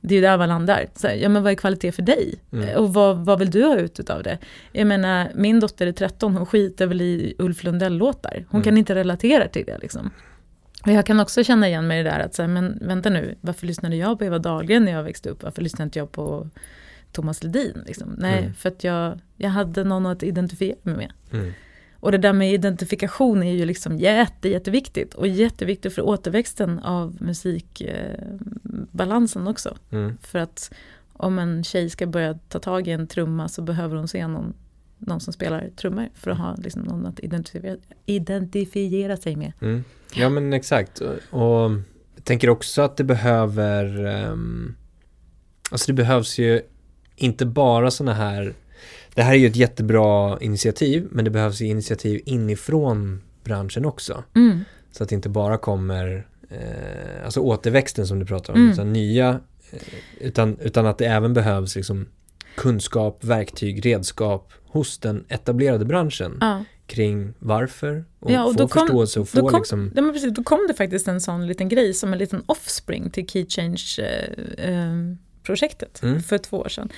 Det 0.00 0.14
är 0.14 0.16
ju 0.16 0.22
där 0.22 0.38
man 0.38 0.48
landar. 0.48 0.86
Så 0.96 1.06
här, 1.08 1.14
ja 1.14 1.28
men 1.28 1.42
vad 1.42 1.52
är 1.52 1.56
kvalitet 1.56 1.92
för 1.92 2.02
dig? 2.02 2.34
Mm. 2.52 2.76
Och 2.76 2.94
vad, 2.94 3.16
vad 3.24 3.38
vill 3.38 3.50
du 3.50 3.64
ha 3.64 3.76
ut 3.76 4.10
av 4.10 4.22
det? 4.22 4.38
Jag 4.72 4.86
menar, 4.86 5.28
min 5.34 5.60
dotter 5.60 5.86
är 5.86 5.92
13, 5.92 6.36
hon 6.36 6.46
skiter 6.46 6.86
väl 6.86 7.00
i 7.00 7.34
Ulf 7.38 7.64
Lundell-låtar. 7.64 8.44
Hon 8.48 8.60
Mm. 8.60 8.64
kan 8.64 8.78
inte 8.78 8.94
relatera 8.94 9.48
till 9.48 9.66
det 9.66 9.78
liksom. 9.78 10.10
Och 10.86 10.92
jag 10.92 11.06
kan 11.06 11.20
också 11.20 11.44
känna 11.44 11.68
igen 11.68 11.86
mig 11.86 12.00
i 12.00 12.02
det 12.02 12.10
där 12.10 12.20
att 12.20 12.34
säga, 12.34 12.48
men 12.48 12.78
vänta 12.80 13.10
nu, 13.10 13.34
varför 13.40 13.66
lyssnade 13.66 13.96
jag 13.96 14.18
på 14.18 14.24
Eva 14.24 14.38
Dahlgren 14.38 14.84
när 14.84 14.92
jag 14.92 15.02
växte 15.02 15.28
upp? 15.30 15.42
Varför 15.42 15.62
lyssnade 15.62 15.84
inte 15.84 15.98
jag 15.98 16.12
på 16.12 16.48
Thomas 17.12 17.42
Ledin. 17.42 17.82
Liksom. 17.86 18.14
Nej, 18.18 18.38
Mm. 18.38 18.54
för 18.54 18.68
att 18.68 18.84
jag, 18.84 19.20
jag 19.36 19.50
hade 19.50 19.84
någon 19.84 20.06
att 20.06 20.22
identifiera 20.22 20.76
mig 20.82 20.96
med. 20.96 21.12
Och 22.00 22.12
det 22.12 22.18
där 22.18 22.32
med 22.32 22.52
identifikation 22.52 23.42
är 23.42 23.52
ju 23.52 23.64
liksom 23.64 23.98
jätte, 23.98 24.48
jätteviktigt. 24.48 25.14
Och 25.14 25.28
jätteviktigt 25.28 25.94
för 25.94 26.02
återväxten 26.02 26.78
av 26.78 27.16
musikbalansen 27.20 29.48
också. 29.48 29.76
Mm. 29.90 30.16
För 30.22 30.38
att 30.38 30.72
om 31.12 31.38
en 31.38 31.64
tjej 31.64 31.90
ska 31.90 32.06
börja 32.06 32.38
ta 32.48 32.58
tag 32.58 32.88
i 32.88 32.90
en 32.90 33.06
trumma 33.06 33.48
så 33.48 33.62
behöver 33.62 33.96
hon 33.96 34.08
se 34.08 34.26
någon, 34.26 34.54
någon 34.98 35.20
som 35.20 35.32
spelar 35.32 35.70
trummor 35.76 36.08
för 36.14 36.30
att 36.30 36.38
ha 36.38 36.56
liksom 36.56 36.82
någon 36.82 37.06
att 37.06 37.20
identifiera, 37.20 37.76
identifiera 38.06 39.16
sig 39.16 39.36
med. 39.36 39.52
Mm. 39.60 39.84
Ja 40.14 40.28
men 40.28 40.52
exakt. 40.52 41.00
Och, 41.00 41.14
och 41.30 41.70
jag 42.14 42.24
tänker 42.24 42.48
också 42.48 42.82
att 42.82 42.96
det 42.96 43.04
behöver, 43.04 44.06
ehm, 44.06 44.74
alltså 45.70 45.86
det 45.86 45.92
behövs 45.92 46.38
ju 46.38 46.62
inte 47.16 47.46
bara 47.46 47.90
sådana 47.90 48.14
här, 48.14 48.54
det 49.14 49.22
här 49.22 49.32
är 49.32 49.36
ju 49.38 49.46
ett 49.46 49.56
jättebra 49.56 50.38
initiativ, 50.40 51.08
men 51.10 51.24
det 51.24 51.30
behövs 51.30 51.60
ju 51.60 51.66
initiativ 51.66 52.20
inifrån 52.26 53.20
branschen 53.44 53.84
också. 53.84 54.24
Mm. 54.36 54.60
Så 54.92 55.02
att 55.02 55.08
det 55.08 55.14
inte 55.14 55.28
bara 55.28 55.56
kommer, 55.58 56.26
eh, 56.50 57.24
alltså 57.24 57.40
återväxten 57.40 58.06
som 58.06 58.18
du 58.18 58.26
pratar 58.26 58.52
om, 58.54 58.60
Mm. 58.60 58.72
utan 58.72 58.92
nya, 58.92 59.40
eh, 59.70 59.78
utan, 60.20 60.58
utan 60.58 60.86
att 60.86 60.98
det 60.98 61.06
även 61.06 61.34
behövs 61.34 61.76
liksom 61.76 62.06
kunskap, 62.56 63.24
verktyg, 63.24 63.86
redskap 63.86 64.52
hos 64.66 64.98
den 64.98 65.24
etablerade 65.28 65.84
branschen 65.84 66.38
Ja. 66.40 66.64
kring 66.86 67.32
varför 67.38 68.04
och, 68.20 68.30
Ja, 68.30 68.44
och 68.44 68.52
få 68.52 68.58
då 68.58 68.68
kom- 68.68 68.80
förståelse 68.80 69.20
och 69.20 69.28
då 69.34 69.40
få 69.40 69.48
kom- 69.48 69.60
liksom 69.60 69.92
Ja, 69.96 70.02
men 70.02 70.12
precis, 70.12 70.34
då 70.34 70.42
kom 70.42 70.66
det 70.68 70.74
faktiskt 70.74 71.08
en 71.08 71.20
sån 71.20 71.46
liten 71.46 71.68
grej 71.68 71.94
som 71.94 72.12
en 72.12 72.18
liten 72.18 72.42
offspring 72.46 73.10
till 73.10 73.28
Key 73.28 73.46
Change-projektet 75.56 76.02
Mm. 76.02 76.22
för 76.22 76.38
två 76.38 76.56
år 76.56 76.68
sedan. 76.68 76.88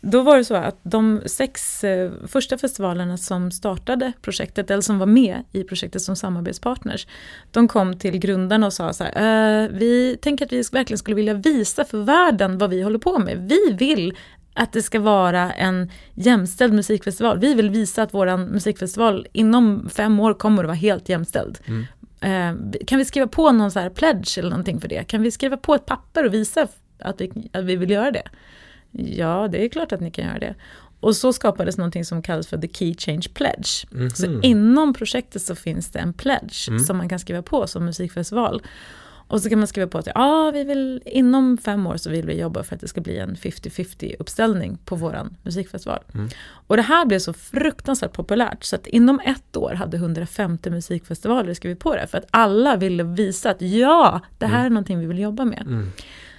Då 0.00 0.22
var 0.22 0.36
det 0.36 0.44
så 0.44 0.54
att 0.54 0.78
de 0.82 1.20
sex 1.26 1.84
eh, 1.84 2.10
första 2.26 2.58
festivalerna 2.58 3.16
som 3.16 3.50
startade 3.50 4.12
projektet, 4.22 4.70
eller 4.70 4.82
som 4.82 4.98
var 4.98 5.06
med 5.06 5.42
i 5.52 5.64
projektet 5.64 6.02
som 6.02 6.16
samarbetspartners, 6.16 7.06
de 7.50 7.68
kom 7.68 7.98
till 7.98 8.18
grundarna 8.18 8.66
och 8.66 8.72
sa 8.72 8.92
så 8.92 9.04
här, 9.04 9.62
eh, 9.64 9.68
vi 9.68 10.16
tänker 10.22 10.44
att 10.44 10.52
vi 10.52 10.62
verkligen 10.72 10.98
skulle 10.98 11.16
vilja 11.16 11.34
visa 11.34 11.84
för 11.84 11.98
världen 11.98 12.58
vad 12.58 12.70
vi 12.70 12.82
håller 12.82 12.98
på 12.98 13.18
med. 13.18 13.48
Vi 13.48 13.76
vill 13.78 14.14
att 14.54 14.72
det 14.72 14.82
ska 14.82 15.00
vara 15.00 15.52
en 15.52 15.90
jämställd 16.14 16.72
musikfestival. 16.74 17.38
Vi 17.38 17.54
vill 17.54 17.70
visa 17.70 18.02
att 18.02 18.14
vår 18.14 18.36
musikfestival 18.36 19.26
inom 19.32 19.88
fem 19.94 20.20
år 20.20 20.34
kommer 20.34 20.62
att 20.64 20.68
vara 20.68 20.76
helt 20.76 21.08
jämställd. 21.08 21.58
Mm. 21.66 21.86
Eh, 22.20 22.80
kan 22.86 22.98
vi 22.98 23.04
skriva 23.04 23.26
på 23.26 23.52
någon 23.52 23.70
så 23.70 23.80
här 23.80 23.90
pledge 23.90 24.38
eller 24.38 24.50
någonting 24.50 24.80
för 24.80 24.88
det? 24.88 25.04
Kan 25.04 25.22
vi 25.22 25.30
skriva 25.30 25.56
på 25.56 25.74
ett 25.74 25.86
papper 25.86 26.26
och 26.26 26.34
visa 26.34 26.68
att 27.00 27.20
vi, 27.20 27.50
att 27.52 27.64
vi 27.64 27.76
vill 27.76 27.90
göra 27.90 28.10
det? 28.10 28.28
Ja, 28.90 29.48
det 29.52 29.64
är 29.64 29.68
klart 29.68 29.92
att 29.92 30.00
ni 30.00 30.10
kan 30.10 30.24
göra 30.26 30.38
det. 30.38 30.54
Och 31.00 31.16
så 31.16 31.32
skapades 31.32 31.78
någonting 31.78 32.04
som 32.04 32.22
kallas 32.22 32.46
för 32.46 32.58
The 32.58 32.68
Key 32.68 32.94
Change 32.98 33.26
Pledge. 33.34 33.86
Mhm. 33.90 34.10
Så 34.10 34.40
inom 34.42 34.94
projektet 34.94 35.42
så 35.42 35.54
finns 35.54 35.90
det 35.90 35.98
en 35.98 36.12
pledge 36.12 36.68
Mm. 36.68 36.80
som 36.80 36.96
man 36.96 37.08
kan 37.08 37.18
skriva 37.18 37.42
på 37.42 37.66
som 37.66 37.84
musikfestival. 37.84 38.62
Och 39.30 39.42
så 39.42 39.48
kan 39.48 39.58
man 39.58 39.68
skriva 39.68 39.86
på 39.88 39.98
att 39.98 40.06
ja, 40.14 40.50
vi 40.54 40.64
vill, 40.64 41.02
inom 41.06 41.58
fem 41.58 41.86
år 41.86 41.96
så 41.96 42.10
vill 42.10 42.26
vi 42.26 42.40
jobba 42.40 42.62
för 42.62 42.74
att 42.74 42.80
det 42.80 42.88
ska 42.88 43.00
bli 43.00 43.18
en 43.18 43.36
50-50 43.36 44.14
uppställning 44.18 44.78
på 44.84 44.96
våran 44.96 45.36
musikfestival. 45.42 45.98
Mm. 46.14 46.28
Och 46.66 46.76
det 46.76 46.82
här 46.82 47.06
blev 47.06 47.18
så 47.18 47.32
fruktansvärt 47.32 48.12
populärt 48.12 48.64
så 48.64 48.76
att 48.76 48.86
inom 48.86 49.20
ett 49.24 49.56
år 49.56 49.74
hade 49.74 49.96
150 49.96 50.70
musikfestivaler 50.70 51.54
skrivit 51.54 51.78
på 51.80 51.94
det 51.94 52.06
för 52.06 52.18
att 52.18 52.26
alla 52.30 52.76
ville 52.76 53.02
visa 53.02 53.50
att 53.50 53.62
ja, 53.62 54.20
det 54.38 54.46
här 54.46 54.66
är 54.66 54.70
någonting 54.70 54.98
vi 55.00 55.06
vill 55.06 55.18
jobba 55.18 55.44
med. 55.44 55.66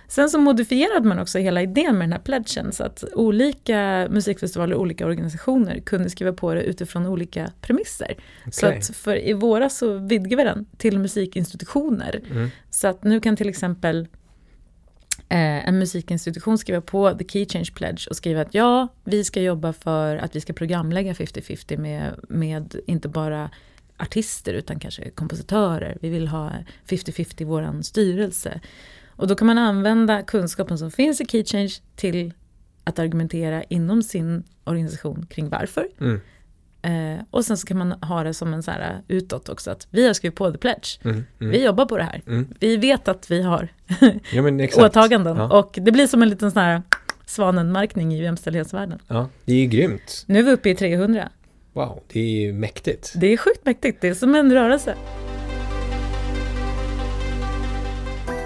Sen 0.09 0.29
så 0.29 0.39
modifierade 0.39 1.07
man 1.07 1.19
också 1.19 1.39
hela 1.39 1.61
idén 1.61 1.97
med 1.97 2.07
den 2.07 2.11
här 2.11 2.19
pledgen 2.19 2.71
så 2.71 2.83
att 2.83 3.03
olika 3.13 4.07
musikfestivaler 4.09 4.75
och 4.75 4.81
olika 4.81 5.05
organisationer 5.05 5.79
kunde 5.79 6.09
skriva 6.09 6.33
på 6.33 6.53
det 6.53 6.63
utifrån 6.63 7.07
olika 7.07 7.51
premisser. 7.61 8.15
Så 8.51 8.67
Okej. 8.67 8.77
att 8.77 8.95
för 8.95 9.27
i 9.27 9.33
våras 9.33 9.77
så 9.77 9.93
vidgar 9.93 10.37
vi 10.37 10.43
den 10.43 10.65
till 10.77 10.99
musikinstitutioner. 10.99 12.21
Mm. 12.31 12.49
Så 12.69 12.87
att 12.87 13.03
nu 13.03 13.19
kan 13.19 13.35
till 13.35 13.49
exempel 13.49 14.07
eh, 15.29 15.67
en 15.67 15.79
musikinstitution 15.79 16.57
skriva 16.57 16.81
på 16.81 17.11
The 17.11 17.25
Key 17.27 17.45
Change 17.45 17.69
Pledge 17.75 18.07
och 18.09 18.15
skriva 18.15 18.41
att 18.41 18.53
ja, 18.53 18.87
vi 19.03 19.23
ska 19.23 19.41
jobba 19.41 19.73
för 19.73 20.17
att 20.17 20.35
vi 20.35 20.41
ska 20.41 20.53
programlägga 20.53 21.13
50-50 21.13 21.77
med, 21.77 22.13
med 22.29 22.75
inte 22.85 23.07
bara 23.07 23.49
artister 23.97 24.53
utan 24.53 24.79
kanske 24.79 25.09
kompositörer. 25.09 25.97
Vi 26.01 26.09
vill 26.09 26.27
ha 26.27 26.51
50-50 26.87 27.41
i 27.41 27.45
vår 27.45 27.81
styrelse. 27.81 28.61
Och 29.19 29.27
då 29.27 29.35
kan 29.35 29.47
man 29.47 29.57
använda 29.57 30.21
kunskapen 30.21 30.77
som 30.77 30.91
finns 30.91 31.21
i 31.21 31.25
Key 31.25 31.43
Change 31.45 31.73
till 31.95 32.33
att 32.83 32.99
argumentera 32.99 33.63
inom 33.63 34.03
sin 34.03 34.43
organisation 34.63 35.25
kring 35.29 35.49
varför. 35.49 35.87
Mm. 35.99 36.21
Eh, 36.81 37.23
och 37.31 37.45
sen 37.45 37.57
så 37.57 37.67
kan 37.67 37.77
man 37.77 37.91
ha 37.91 38.23
det 38.23 38.33
som 38.33 38.53
en 38.53 38.63
så 38.63 38.71
här 38.71 39.01
utåt 39.07 39.49
också, 39.49 39.71
att 39.71 39.87
vi 39.89 40.07
har 40.07 40.13
skrivit 40.13 40.37
på 40.37 40.51
The 40.51 40.57
Pledge. 40.57 40.99
Mm. 41.03 41.25
Mm. 41.39 41.51
Vi 41.51 41.63
jobbar 41.65 41.85
på 41.85 41.97
det 41.97 42.03
här. 42.03 42.21
Mm. 42.27 42.47
Vi 42.59 42.77
vet 42.77 43.07
att 43.07 43.31
vi 43.31 43.41
har 43.41 43.67
Ja, 44.33 44.85
åtaganden. 44.85 45.37
Ja. 45.37 45.59
Och 45.59 45.79
det 45.81 45.91
blir 45.91 46.07
som 46.07 46.21
en 46.23 46.29
liten 46.29 46.51
sån 46.51 46.61
här 46.61 46.81
svanenmarkning 47.25 48.13
i 48.13 48.23
jämställdhetsvärlden. 48.23 48.99
ja, 49.07 49.29
det 49.45 49.53
är 49.53 49.57
ju 49.57 49.65
grymt. 49.65 50.23
Nu 50.27 50.39
är 50.39 50.43
vi 50.43 50.51
uppe 50.51 50.69
i 50.69 50.75
300. 50.75 51.29
Wow, 51.73 52.03
det 52.07 52.19
är 52.19 52.41
ju 52.41 52.53
mäktigt. 52.53 53.13
Det 53.15 53.27
är 53.27 53.37
sjukt 53.37 53.65
mäktigt, 53.65 54.01
det 54.01 54.07
är 54.07 54.13
som 54.13 54.35
en 54.35 54.53
rörelse. 54.53 54.95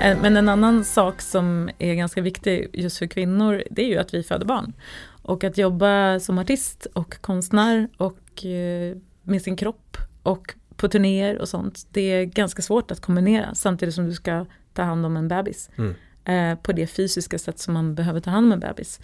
Men 0.03 0.37
en 0.37 0.49
annan 0.49 0.85
sak 0.85 1.21
som 1.21 1.69
är 1.79 1.93
ganska 1.93 2.21
viktig 2.21 2.69
just 2.73 2.97
för 2.97 3.07
kvinnor, 3.07 3.63
det 3.71 3.83
är 3.83 3.87
ju 3.87 3.97
att 3.97 4.13
vi 4.13 4.23
föder 4.23 4.45
barn. 4.45 4.73
Och 5.21 5.43
att 5.43 5.57
jobba 5.57 6.19
som 6.19 6.37
artist 6.37 6.87
och 6.93 7.21
konstnär 7.21 7.89
och 7.97 8.45
eh, 8.45 8.97
med 9.21 9.41
sin 9.41 9.55
kropp 9.55 9.97
och 10.23 10.55
på 10.75 10.87
turnéer 10.87 11.37
och 11.37 11.49
sånt, 11.49 11.87
det 11.91 12.01
är 12.01 12.23
ganska 12.23 12.61
svårt 12.61 12.91
att 12.91 13.01
kombinera 13.01 13.55
samtidigt 13.55 13.95
som 13.95 14.05
du 14.05 14.13
ska 14.13 14.45
ta 14.73 14.81
hand 14.81 15.05
om 15.05 15.17
en 15.17 15.27
bebis. 15.27 15.69
Mm. 15.77 15.95
Eh, 16.25 16.59
på 16.59 16.71
det 16.71 16.87
fysiska 16.87 17.39
sätt 17.39 17.59
som 17.59 17.73
man 17.73 17.95
behöver 17.95 18.19
ta 18.19 18.29
hand 18.29 18.45
om 18.45 18.51
en 18.51 18.59
bebis. 18.59 18.99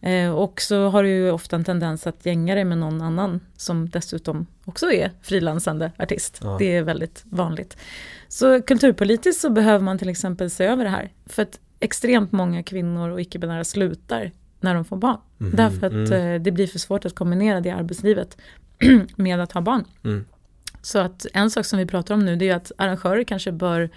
Eh, 0.00 0.30
och 0.30 0.60
så 0.60 0.88
har 0.88 1.02
du 1.02 1.08
ju 1.08 1.30
ofta 1.30 1.56
en 1.56 1.64
tendens 1.64 2.06
att 2.06 2.26
gänga 2.26 2.54
dig 2.54 2.64
med 2.64 2.78
någon 2.78 3.02
annan 3.02 3.40
som 3.56 3.88
dessutom 3.88 4.46
också 4.64 4.92
är 4.92 5.10
frilansande 5.22 5.92
artist. 5.98 6.40
Ja. 6.42 6.56
Det 6.58 6.76
är 6.76 6.82
väldigt 6.82 7.22
vanligt. 7.24 7.76
Så 8.28 8.62
kulturpolitiskt 8.62 9.40
så 9.40 9.50
behöver 9.50 9.84
man 9.84 9.98
till 9.98 10.08
exempel 10.08 10.50
se 10.50 10.64
över 10.64 10.84
det 10.84 10.90
här. 10.90 11.12
För 11.26 11.42
att 11.42 11.60
extremt 11.80 12.32
många 12.32 12.62
kvinnor 12.62 13.10
och 13.10 13.20
icke-binära 13.20 13.64
slutar 13.64 14.30
när 14.60 14.74
de 14.74 14.84
får 14.84 14.96
barn. 14.96 15.18
Mhm, 15.38 15.56
Därför 15.56 15.86
att 15.86 15.92
mm. 15.92 16.12
eh, 16.12 16.42
det 16.42 16.52
blir 16.52 16.66
för 16.66 16.78
svårt 16.78 17.04
att 17.04 17.14
kombinera 17.14 17.60
det 17.60 17.68
i 17.68 17.72
arbetslivet 17.72 18.36
med 19.16 19.40
att 19.40 19.52
ha 19.52 19.60
barn. 19.60 19.84
Mm. 20.04 20.24
Så 20.82 20.98
att 20.98 21.26
en 21.32 21.50
sak 21.50 21.66
som 21.66 21.78
vi 21.78 21.86
pratar 21.86 22.14
om 22.14 22.24
nu 22.24 22.36
det 22.36 22.48
är 22.48 22.56
att 22.56 22.72
arrangörer 22.76 23.24
kanske 23.24 23.52
bör 23.52 23.90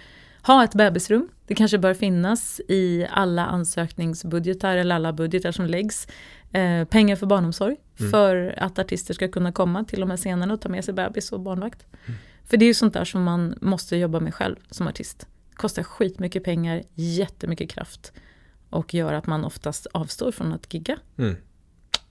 ha 0.46 0.64
ett 0.64 0.74
bebisrum. 0.74 1.28
Det 1.46 1.54
kanske 1.54 1.78
bör 1.78 1.94
finnas 1.94 2.60
i 2.68 3.06
alla 3.10 3.46
ansökningsbudgetar 3.46 4.76
eller 4.76 4.94
alla 4.94 5.12
budgetar 5.12 5.52
som 5.52 5.66
läggs. 5.66 6.06
Eh, 6.52 6.84
pengar 6.84 7.16
för 7.16 7.26
barnomsorg 7.26 7.76
Mm. 8.00 8.10
för 8.10 8.54
att 8.58 8.78
artister 8.78 9.14
ska 9.14 9.28
kunna 9.28 9.52
komma 9.52 9.84
till 9.84 10.00
de 10.00 10.10
här 10.10 10.16
scenerna 10.16 10.54
och 10.54 10.60
ta 10.60 10.68
med 10.68 10.84
sig 10.84 10.94
bebis 10.94 11.32
och 11.32 11.40
barnvakt. 11.40 11.86
Mm. 12.06 12.18
För 12.46 12.56
det 12.56 12.64
är 12.64 12.66
ju 12.66 12.74
sånt 12.74 12.94
där 12.94 13.04
som 13.04 13.22
man 13.22 13.58
måste 13.60 13.96
jobba 13.96 14.20
med 14.20 14.34
själv 14.34 14.56
som 14.70 14.88
artist. 14.88 15.26
Kostar 15.54 15.82
skitmycket 15.82 16.44
pengar, 16.44 16.82
jättemycket 16.94 17.70
kraft 17.70 18.12
och 18.70 18.94
gör 18.94 19.12
att 19.12 19.26
man 19.26 19.44
oftast 19.44 19.86
avstår 19.92 20.32
från 20.32 20.52
att 20.52 20.74
gigga. 20.74 20.98
Mm. 21.18 21.36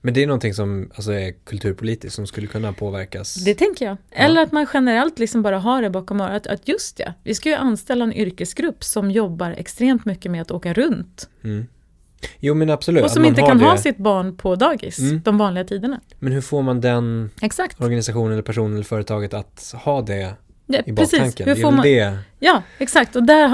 Men 0.04 0.14
det 0.14 0.22
är 0.22 0.26
någonting 0.26 0.54
som 0.54 0.90
alltså, 0.94 1.12
är 1.12 1.32
kulturpolitiskt 1.44 2.16
som 2.16 2.26
skulle 2.26 2.46
kunna 2.46 2.72
påverkas. 2.72 3.34
Det 3.34 3.54
tänker 3.54 3.86
jag. 3.86 3.96
Eller 4.10 4.42
att 4.42 4.52
man 4.52 4.66
generellt 4.74 5.18
liksom 5.18 5.42
bara 5.42 5.58
har 5.58 5.82
det 5.82 5.90
bakom 5.90 6.20
örat. 6.20 6.46
Att 6.46 6.68
just 6.68 6.98
ja, 7.00 7.12
vi 7.22 7.34
ska 7.34 7.48
ju 7.48 7.54
anställa 7.54 8.04
en 8.04 8.12
yrkesgrupp 8.12 8.84
som 8.84 9.10
jobbar 9.10 9.50
extremt 9.50 10.04
mycket 10.04 10.30
med 10.30 10.42
att 10.42 10.50
åka 10.50 10.72
runt. 10.72 11.28
Mm. 11.44 11.66
Jo 12.38 12.54
men 12.54 12.70
absolut. 12.70 13.04
Och 13.04 13.10
som 13.10 13.24
inte 13.24 13.40
kan 13.42 13.58
det. 13.58 13.64
ha 13.64 13.76
sitt 13.76 13.96
barn 13.96 14.36
på 14.36 14.56
dagis 14.56 14.98
Mm. 14.98 15.20
de 15.24 15.38
vanliga 15.38 15.64
tiderna. 15.64 16.00
Men 16.18 16.32
hur 16.32 16.40
får 16.40 16.62
man 16.62 16.80
den 16.80 17.30
Exakt. 17.42 17.80
organisationen 17.80 18.32
eller 18.32 18.42
personen 18.42 18.74
eller 18.74 18.84
företaget 18.84 19.34
att 19.34 19.74
ha 19.84 20.02
det 20.02 20.34
Ja, 20.66 20.78
i 20.86 20.92
precis. 20.92 21.10
baktanken? 21.18 21.48
Hur 21.48 21.54
får 21.54 21.70
man... 21.70 21.82
det. 21.82 22.18
Ja, 22.38 22.62
exakt. 22.78 23.16
Och 23.16 23.22
där, 23.22 23.48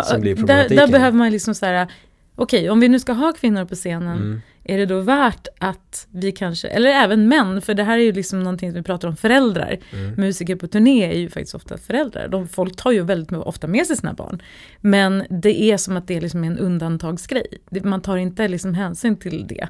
där, 0.47 0.69
där 0.69 0.87
behöver 0.89 1.19
man 1.19 1.31
liksom 1.31 1.55
så 1.55 1.67
här, 1.67 1.87
okej, 2.35 2.71
om 2.71 2.81
vi 2.81 2.89
nu 2.89 2.99
ska 3.01 3.13
ha 3.13 3.33
kvinnor 3.33 3.65
på 3.65 3.75
scenen, 3.75 4.17
Mm. 4.19 4.41
Är 4.65 4.79
det 4.79 4.87
då 4.87 5.01
värt 5.01 5.49
att 5.59 6.07
vi 6.11 6.33
kanske, 6.33 6.69
eller 6.69 6.91
även 6.91 7.29
män, 7.29 7.63
för 7.63 7.75
det 7.75 7.85
här 7.85 7.99
är 7.99 8.03
ju 8.03 8.13
liksom 8.13 8.43
någonting 8.43 8.71
som 8.71 8.77
vi 8.77 8.83
pratar 8.83 9.09
om 9.09 9.17
föräldrar. 9.17 9.79
Mm. 9.93 10.15
Musiker 10.15 10.57
på 10.57 10.67
turné 10.67 11.05
är 11.05 11.19
ju 11.19 11.29
faktiskt 11.29 11.55
ofta 11.55 11.79
föräldrar. 11.79 12.29
De, 12.29 12.49
folk 12.49 12.77
tar 12.77 12.93
ju 12.93 13.03
väldigt 13.03 13.33
ofta 13.33 13.67
med 13.67 13.87
sig 13.87 13.97
sina 13.97 14.13
barn. 14.13 14.43
Men 14.81 15.25
det 15.31 15.63
är 15.63 15.77
som 15.77 15.97
att 15.97 16.07
det 16.07 16.17
är 16.17 16.21
liksom 16.21 16.45
en 16.45 16.59
undantagsgrej. 16.59 17.47
Man 17.71 18.03
tar 18.03 18.17
inte 18.17 18.49
liksom 18.49 18.75
hänsyn 18.75 19.17
till 19.17 19.47
det. 19.47 19.69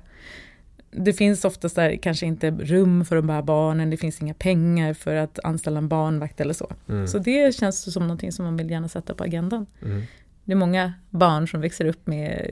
Det 0.92 1.12
finns 1.12 1.44
oftast 1.44 1.76
där 1.76 1.96
kanske 1.96 2.26
inte 2.26 2.50
rum 2.50 3.04
för 3.04 3.16
de 3.16 3.28
här 3.28 3.42
barnen, 3.42 3.90
det 3.90 3.96
finns 3.96 4.22
inga 4.22 4.34
pengar 4.34 4.94
för 4.94 5.14
att 5.14 5.38
anställa 5.44 5.78
en 5.78 5.88
barnvakt 5.88 6.40
eller 6.40 6.54
så. 6.54 6.72
Mm. 6.88 7.06
Så 7.06 7.18
det 7.18 7.54
känns 7.54 7.92
som 7.92 8.02
någonting 8.02 8.32
som 8.32 8.44
man 8.44 8.56
vill 8.56 8.70
gärna 8.70 8.88
sätta 8.88 9.14
på 9.14 9.24
agendan. 9.24 9.66
Mm. 9.82 10.02
Det 10.50 10.54
är 10.54 10.56
många 10.56 10.92
barn 11.10 11.48
som 11.48 11.60
växer 11.60 11.84
upp 11.84 12.06
med 12.06 12.50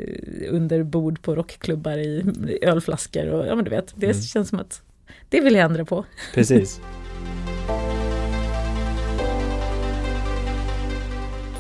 under 0.51 0.83
bord 0.83 1.23
på 1.23 1.35
rockklubbar 1.35 1.99
i 1.99 2.59
ölflaskor 2.63 3.27
och 3.29 3.47
ja 3.47 3.55
men 3.55 3.65
du 3.65 3.71
vet, 3.71 3.93
det 3.97 4.07
mm. 4.07 4.23
känns 4.23 4.49
som 4.49 4.59
att 4.59 4.83
det 5.29 5.41
vill 5.41 5.55
jag 5.55 5.65
ändra 5.65 5.85
på. 5.85 6.05
Precis. 6.35 6.81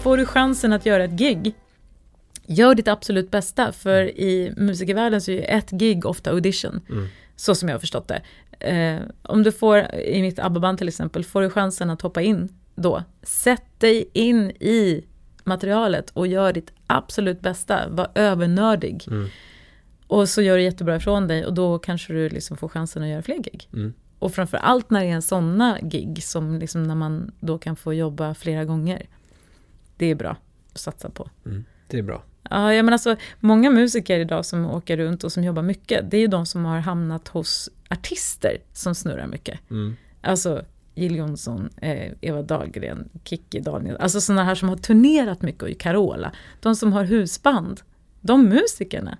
Får 0.03 0.16
du 0.16 0.27
chansen 0.27 0.72
att 0.72 0.87
göra 0.87 1.05
ett 1.05 1.11
gig, 1.11 1.55
gör 2.46 2.74
ditt 2.74 2.88
absolut 2.88 3.31
bästa, 3.31 3.72
för 3.72 4.18
i 4.18 4.53
musikervärlden 4.57 5.20
så 5.20 5.31
är 5.31 5.59
ett 5.59 5.70
gig 5.70 6.07
ofta 6.07 6.31
audition. 6.31 6.81
Mm. 6.88 7.07
Så 7.37 7.55
som 7.55 7.68
jag 7.68 7.74
har 7.74 7.81
förstått 7.81 8.09
det. 8.09 8.22
Eh, 8.68 9.01
om 9.22 9.42
du 9.42 9.53
får, 9.53 9.94
i 9.94 10.22
mitt 10.22 10.38
ABBA-band 10.38 10.79
till 10.79 10.88
exempel, 10.88 11.24
får 11.24 11.42
du 11.42 11.51
chansen 11.51 11.90
att 11.90 12.03
hoppa 12.03 12.22
in 12.22 12.48
då, 12.74 13.03
sätt 13.22 13.81
dig 13.81 14.11
in 14.12 14.51
i 14.51 15.05
materialet 15.49 16.11
och 16.11 16.27
gör 16.27 16.53
ditt 16.53 16.73
absolut 16.87 17.41
bästa. 17.41 17.89
Var 17.89 18.11
övernördig. 18.15 19.05
Mm. 19.11 19.29
Och 20.07 20.29
så 20.29 20.43
gör 20.43 20.57
du 20.57 20.63
jättebra 20.63 20.97
ifrån 20.97 21.29
dig 21.29 21.47
och 21.47 21.55
då 21.55 21.79
kanske 21.79 22.13
du 22.13 22.29
liksom 22.29 22.57
får 22.57 22.69
chansen 22.69 23.03
att 23.03 23.09
göra 23.09 23.23
fler 23.23 23.39
gig. 23.39 23.69
Mm. 23.73 23.95
Och 24.19 24.35
framför 24.35 24.57
allt 24.57 24.91
när 24.91 25.01
det 25.01 25.11
är 25.11 25.21
sådana 25.21 25.79
gig 25.83 26.23
som 26.23 26.59
liksom 26.59 26.83
när 26.83 26.95
man 26.95 27.33
då 27.41 27.59
kan 27.59 27.77
få 27.77 27.95
jobba 27.95 28.35
flera 28.35 28.65
gånger. 28.65 29.07
Det 29.97 30.07
är 30.07 30.15
bra 30.15 30.37
att 30.73 30.79
satsa 30.79 31.11
på. 31.11 31.31
Mm. 31.47 31.65
Det 31.87 31.99
är 31.99 32.03
bra. 32.03 32.23
Ja, 32.51 32.83
men 32.83 32.93
alltså, 32.93 33.17
många 33.41 33.71
musiker 33.71 34.21
idag 34.21 34.45
som 34.45 34.67
åker 34.67 34.97
runt 34.97 35.25
och 35.25 35.33
som 35.33 35.45
jobbar 35.45 35.63
mycket, 35.63 36.11
det 36.11 36.17
är 36.17 36.21
ju 36.21 36.27
de 36.27 36.47
som 36.47 36.65
har 36.65 36.79
hamnat 36.79 37.29
hos 37.29 37.71
artister 37.91 38.59
som 38.73 38.95
snurrar 38.95 39.27
mycket. 39.27 39.71
Mm. 39.71 39.97
Alltså 40.21 40.65
Jill 40.99 41.17
Johnson, 41.17 41.71
eh, 41.83 42.13
Eva 42.21 42.43
Dahlgren, 42.43 43.09
Kikki 43.25 43.61
Daniel, 43.61 43.97
alltså 43.97 44.21
sådana 44.21 44.45
här 44.45 44.55
som 44.55 44.69
har 44.69 44.77
turnerat 44.77 45.43
mycket 45.43 45.63
och 45.63 45.79
Carola. 45.79 46.33
De 46.61 46.75
som 46.77 46.93
har 46.93 47.05
husband, 47.05 47.81
de 48.21 48.45
musikerna 48.49 49.19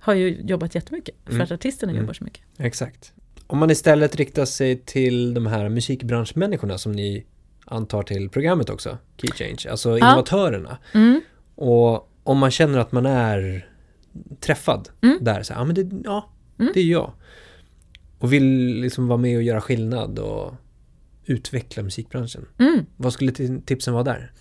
har 0.00 0.14
ju 0.14 0.40
jobbat 0.40 0.74
jättemycket 0.74 1.14
för 1.24 1.32
mm. 1.32 1.42
att 1.42 1.52
artisterna 1.52 1.92
mm. 1.92 2.02
jobbar 2.02 2.14
så 2.14 2.24
mycket. 2.24 2.42
Exakt. 2.58 3.12
Om 3.46 3.58
man 3.58 3.70
istället 3.70 4.16
riktar 4.16 4.44
sig 4.44 4.76
till 4.76 5.34
de 5.34 5.46
här 5.46 5.68
musikbranschmänniskorna 5.68 6.78
som 6.78 6.92
ni 6.92 7.26
antar 7.64 8.02
till 8.02 8.28
programmet 8.28 8.70
också, 8.70 8.98
Key 9.16 9.30
Change, 9.30 9.70
alltså 9.70 9.98
innovatörerna. 9.98 10.78
Mm. 10.94 11.20
Och 11.54 12.12
om 12.24 12.38
man 12.38 12.50
känner 12.50 12.78
att 12.78 12.92
man 12.92 13.06
är 13.06 13.68
träffad 14.40 14.88
mm. 15.02 15.18
där, 15.20 15.42
så 15.42 15.52
här, 15.52 15.60
ja 15.60 15.64
men 15.64 15.74
det, 15.74 16.00
ja, 16.04 16.30
mm. 16.58 16.72
det 16.74 16.80
är 16.80 16.84
jag. 16.84 17.12
Och 18.18 18.32
vill 18.32 18.80
liksom 18.80 19.08
vara 19.08 19.18
med 19.18 19.36
och 19.36 19.42
göra 19.42 19.60
skillnad 19.60 20.18
och 20.18 20.54
utveckla 21.30 21.82
musikbranschen. 21.82 22.46
Mm. 22.58 22.86
Vad 22.96 23.12
skulle 23.12 23.32
tipsen 23.60 23.94
vara 23.94 24.04
där? 24.04 24.32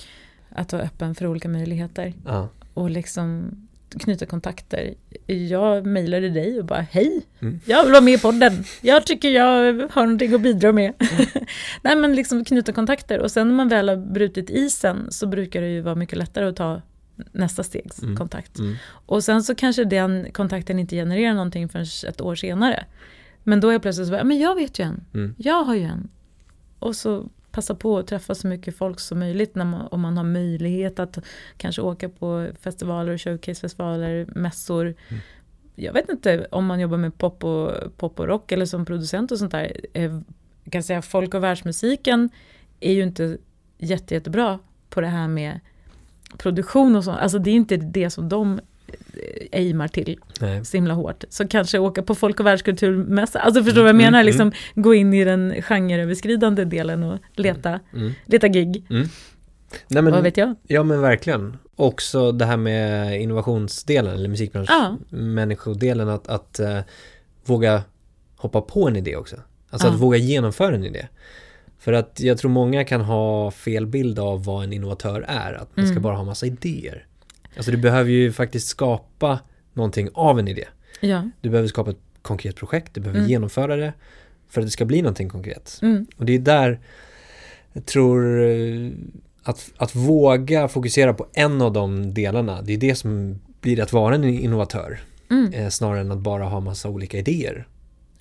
Att 0.49 0.73
vara 0.73 0.83
öppen 0.83 1.15
för 1.15 1.27
olika 1.27 1.49
möjligheter. 1.49 2.13
Ja. 2.25 2.49
Och 2.73 2.89
liksom 2.89 3.51
knyta 3.99 4.25
kontakter. 4.25 4.93
Jag 5.25 5.85
mejlade 5.85 6.29
dig 6.29 6.59
och 6.59 6.65
bara 6.65 6.81
hej, 6.81 7.21
mm. 7.39 7.59
jag 7.65 7.83
vill 7.83 7.91
vara 7.91 8.01
med 8.01 8.13
i 8.13 8.17
podden. 8.17 8.63
Jag 8.81 9.05
tycker 9.05 9.29
jag 9.29 9.47
har 9.91 10.01
någonting 10.01 10.33
att 10.33 10.41
bidra 10.41 10.71
med. 10.71 10.93
Mm. 10.99 11.25
Nej 11.81 11.95
men 11.95 12.15
liksom 12.15 12.45
knyta 12.45 12.71
kontakter 12.71 13.19
och 13.19 13.31
sen 13.31 13.47
när 13.47 13.55
man 13.55 13.69
väl 13.69 13.89
har 13.89 13.95
brutit 13.95 14.49
isen 14.49 15.07
så 15.11 15.27
brukar 15.27 15.61
det 15.61 15.67
ju 15.67 15.81
vara 15.81 15.95
mycket 15.95 16.17
lättare 16.17 16.45
att 16.45 16.55
ta 16.55 16.81
nästa 17.31 17.63
stegs 17.63 18.03
mm. 18.03 18.15
kontakt. 18.15 18.59
Mm. 18.59 18.75
Och 19.05 19.23
sen 19.23 19.43
så 19.43 19.55
kanske 19.55 19.83
den 19.83 20.31
kontakten 20.31 20.79
inte 20.79 20.95
genererar 20.95 21.33
någonting 21.33 21.69
förrän 21.69 21.85
ett 22.07 22.21
år 22.21 22.35
senare. 22.35 22.85
Men 23.43 23.59
då 23.59 23.67
är 23.67 23.71
jag 23.71 23.81
plötsligt 23.81 24.07
så 24.07 24.11
bara, 24.11 24.23
men 24.23 24.39
jag 24.39 24.55
vet 24.55 24.79
ju 24.79 24.83
en. 24.83 25.05
Mm. 25.13 25.35
Jag 25.37 25.63
har 25.63 25.75
ju 25.75 25.83
en. 25.83 26.09
Och 26.79 26.95
så 26.95 27.29
passa 27.51 27.75
på 27.75 27.97
att 27.97 28.07
träffa 28.07 28.35
så 28.35 28.47
mycket 28.47 28.77
folk 28.77 28.99
som 28.99 29.19
möjligt 29.19 29.55
när 29.55 29.65
man, 29.65 29.87
om 29.91 30.01
man 30.01 30.17
har 30.17 30.23
möjlighet 30.23 30.99
att 30.99 31.17
kanske 31.57 31.81
åka 31.81 32.09
på 32.09 32.47
festivaler 32.61 33.17
showcasefestivaler, 33.17 34.27
mässor. 34.35 34.85
Mm. 34.85 35.21
Jag 35.75 35.93
vet 35.93 36.09
inte 36.09 36.47
om 36.51 36.65
man 36.65 36.79
jobbar 36.79 36.97
med 36.97 37.17
pop 37.17 37.43
och, 37.43 37.97
pop 37.97 38.19
och 38.19 38.27
rock 38.27 38.51
eller 38.51 38.65
som 38.65 38.85
producent 38.85 39.31
och 39.31 39.39
sånt 39.39 39.51
där. 39.51 39.77
Eh, 39.93 40.19
jag 40.63 40.71
kan 40.71 40.83
säga 40.83 41.01
folk 41.01 41.33
och 41.33 41.43
världsmusiken 41.43 42.29
är 42.79 42.93
ju 42.93 43.03
inte 43.03 43.37
jätte, 43.77 44.13
jättebra 44.13 44.59
på 44.89 45.01
det 45.01 45.07
här 45.07 45.27
med 45.27 45.59
produktion 46.37 46.95
och 46.95 47.03
sånt. 47.03 47.19
Alltså 47.19 47.39
det 47.39 47.49
är 47.49 47.55
inte 47.55 47.77
det 47.77 48.09
som 48.09 48.29
de 48.29 48.59
aimar 49.51 49.87
till 49.87 50.19
Nej. 50.39 50.65
så 50.65 50.77
himla 50.77 50.93
hårt. 50.93 51.23
Så 51.29 51.47
kanske 51.47 51.79
åka 51.79 52.03
på 52.03 52.15
folk 52.15 52.39
och 52.39 52.45
världskulturmässa, 52.45 53.39
alltså 53.39 53.63
förstår 53.63 53.83
du 53.83 53.89
mm, 53.89 53.97
vad 53.97 54.03
jag 54.03 54.11
menar? 54.11 54.19
Mm, 54.19 54.25
liksom 54.25 54.47
mm. 54.47 54.83
gå 54.83 54.93
in 54.93 55.13
i 55.13 55.23
den 55.23 55.61
genreöverskridande 55.61 56.65
delen 56.65 57.03
och 57.03 57.19
leta, 57.35 57.69
mm, 57.69 57.81
mm. 57.93 58.13
leta 58.25 58.47
gig. 58.47 58.85
Mm. 58.89 59.07
Nej, 59.87 60.03
men, 60.03 60.13
vad 60.13 60.23
vet 60.23 60.37
jag? 60.37 60.55
Ja 60.67 60.83
men 60.83 61.01
verkligen. 61.01 61.57
Också 61.75 62.31
det 62.31 62.45
här 62.45 62.57
med 62.57 63.21
innovationsdelen, 63.21 64.13
eller 64.13 64.29
musikbranschmänniskodelen, 64.29 66.07
ja. 66.07 66.13
att, 66.13 66.27
att 66.27 66.59
uh, 66.63 66.79
våga 67.45 67.83
hoppa 68.35 68.61
på 68.61 68.87
en 68.87 68.95
idé 68.95 69.15
också. 69.15 69.35
Alltså 69.69 69.87
ja. 69.87 69.93
att 69.93 69.99
våga 69.99 70.17
genomföra 70.17 70.75
en 70.75 70.85
idé. 70.85 71.07
För 71.79 71.93
att 71.93 72.19
jag 72.19 72.37
tror 72.37 72.51
många 72.51 72.83
kan 72.83 73.01
ha 73.01 73.51
fel 73.51 73.87
bild 73.87 74.19
av 74.19 74.43
vad 74.43 74.63
en 74.63 74.73
innovatör 74.73 75.25
är, 75.27 75.53
att 75.53 75.77
man 75.77 75.85
ska 75.85 75.91
mm. 75.91 76.03
bara 76.03 76.15
ha 76.15 76.23
massa 76.23 76.45
idéer. 76.45 77.05
Alltså 77.55 77.71
du 77.71 77.77
behöver 77.77 78.11
ju 78.11 78.31
faktiskt 78.31 78.67
skapa 78.67 79.39
någonting 79.73 80.09
av 80.13 80.39
en 80.39 80.47
idé. 80.47 80.65
Ja. 81.01 81.29
Du 81.41 81.49
behöver 81.49 81.67
skapa 81.67 81.89
ett 81.89 81.99
konkret 82.21 82.55
projekt, 82.55 82.93
du 82.93 83.01
behöver 83.01 83.19
mm. 83.19 83.29
genomföra 83.29 83.75
det 83.75 83.93
för 84.49 84.61
att 84.61 84.67
det 84.67 84.71
ska 84.71 84.85
bli 84.85 85.01
någonting 85.01 85.29
konkret. 85.29 85.79
Mm. 85.81 86.07
Och 86.17 86.25
det 86.25 86.35
är 86.35 86.39
där 86.39 86.79
jag 87.73 87.85
tror 87.85 88.41
eh, 88.41 88.89
att, 89.43 89.71
att 89.77 89.95
våga 89.95 90.67
fokusera 90.67 91.13
på 91.13 91.27
en 91.33 91.61
av 91.61 91.73
de 91.73 92.13
delarna, 92.13 92.61
det 92.61 92.73
är 92.73 92.77
det 92.77 92.95
som 92.95 93.39
blir 93.61 93.79
att 93.79 93.93
vara 93.93 94.15
en 94.15 94.23
innovatör. 94.23 94.99
Mm. 95.31 95.53
Eh, 95.53 95.69
snarare 95.69 95.99
än 95.99 96.11
att 96.11 96.19
bara 96.19 96.43
ha 96.43 96.59
massa 96.59 96.89
olika 96.89 97.17
idéer. 97.17 97.67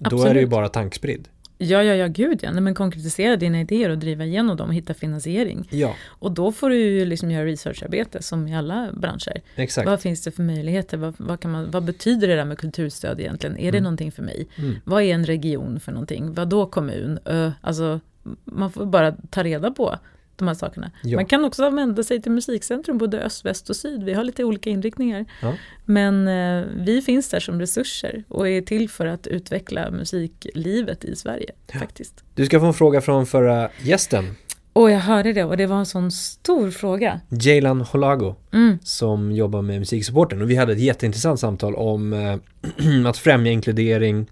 Absolut. 0.01 0.25
Då 0.25 0.31
är 0.31 0.35
det 0.35 0.41
ju 0.41 0.47
bara 0.47 0.69
tankspridd. 0.69 1.29
Ja, 1.59 1.83
ja, 1.83 1.95
ja, 1.95 2.07
gud 2.07 2.39
ja. 2.43 2.53
Nej, 2.53 2.61
men 2.61 2.75
konkretisera 2.75 3.37
dina 3.37 3.61
idéer 3.61 3.91
och 3.91 3.99
driva 3.99 4.25
igenom 4.25 4.57
dem 4.57 4.69
och 4.69 4.75
hitta 4.75 4.95
finansiering. 4.95 5.69
Ja. 5.71 5.95
Och 6.07 6.33
då 6.33 6.53
får 6.53 6.71
du 6.71 6.77
ju 6.77 7.05
liksom 7.05 7.31
göra 7.31 7.45
researcharbete 7.45 8.23
som 8.23 8.49
i 8.49 8.57
alla 8.57 8.89
branscher. 8.93 9.41
Exakt. 9.57 9.87
Vad 9.87 10.01
finns 10.01 10.23
det 10.23 10.31
för 10.31 10.43
möjligheter? 10.43 10.97
Vad, 10.97 11.15
vad, 11.19 11.41
kan 11.41 11.51
man, 11.51 11.71
vad 11.71 11.85
betyder 11.85 12.29
det 12.29 12.35
där 12.35 12.45
med 12.45 12.59
kulturstöd 12.59 13.21
egentligen? 13.21 13.57
Är 13.57 13.63
mm. 13.63 13.73
det 13.73 13.81
någonting 13.81 14.13
för 14.13 14.23
mig? 14.23 14.49
Mm. 14.57 14.75
Vad 14.85 15.03
är 15.03 15.15
en 15.15 15.27
region 15.27 15.81
för 15.81 15.93
någonting? 15.93 16.35
Vad 16.35 16.49
då 16.49 16.67
kommun? 16.67 17.19
Ö, 17.25 17.53
alltså, 17.61 18.01
man 18.45 18.73
får 18.73 18.87
bara 18.87 19.13
ta 19.31 19.43
reda 19.43 19.71
på 19.71 19.99
de 20.39 20.49
här 20.49 20.55
sakerna. 20.55 20.91
Ja. 21.03 21.17
Man 21.17 21.27
kan 21.27 21.45
också 21.45 21.71
vända 21.71 22.03
sig 22.03 22.23
till 22.23 22.33
Musikcentrum, 22.33 22.99
både 22.99 23.21
öst, 23.21 23.45
väst 23.45 23.71
och 23.71 23.77
syd. 23.77 24.05
Vi 24.05 24.15
har 24.15 24.25
lite 24.25 24.45
olika 24.45 24.71
inriktningar. 24.71 25.25
Ja. 25.43 25.55
Men 25.85 26.29
eh, 26.29 26.67
vi 26.77 27.03
finns 27.03 27.29
där 27.29 27.41
som 27.41 27.61
resurser 27.61 28.25
och 28.29 28.49
är 28.49 28.63
till 28.63 28.91
för 28.91 29.07
att 29.07 29.27
utveckla 29.27 29.91
musiklivet 29.91 31.05
i 31.05 31.17
Sverige. 31.17 31.51
Ja. 31.73 31.79
faktiskt. 31.79 32.25
Du 32.35 32.47
ska 32.47 32.61
få 32.61 32.67
en 32.67 32.75
fråga 32.75 33.01
från 33.01 33.27
förra 33.27 33.69
gästen. 33.83 34.35
Och 34.73 34.91
jag 34.91 34.99
hörde 34.99 35.33
det 35.33 35.45
och 35.45 35.57
det 35.57 35.67
var 35.67 35.79
en 35.79 35.87
sån 35.87 36.11
stor 36.13 36.71
fråga. 36.71 37.21
Jaylan 37.29 37.81
Holago 37.81 38.35
mm. 38.53 38.79
som 38.83 39.33
jobbar 39.33 39.63
med 39.63 39.79
musiksupporten 39.79 40.43
och 40.43 40.51
vi 40.51 40.57
hade 40.57 40.73
ett 40.73 40.81
jätteintressant 40.81 41.41
samtal 41.41 41.75
om 41.75 42.13
äh, 42.13 43.07
att 43.07 43.19
främja 43.19 43.53
inkludering, 43.53 44.31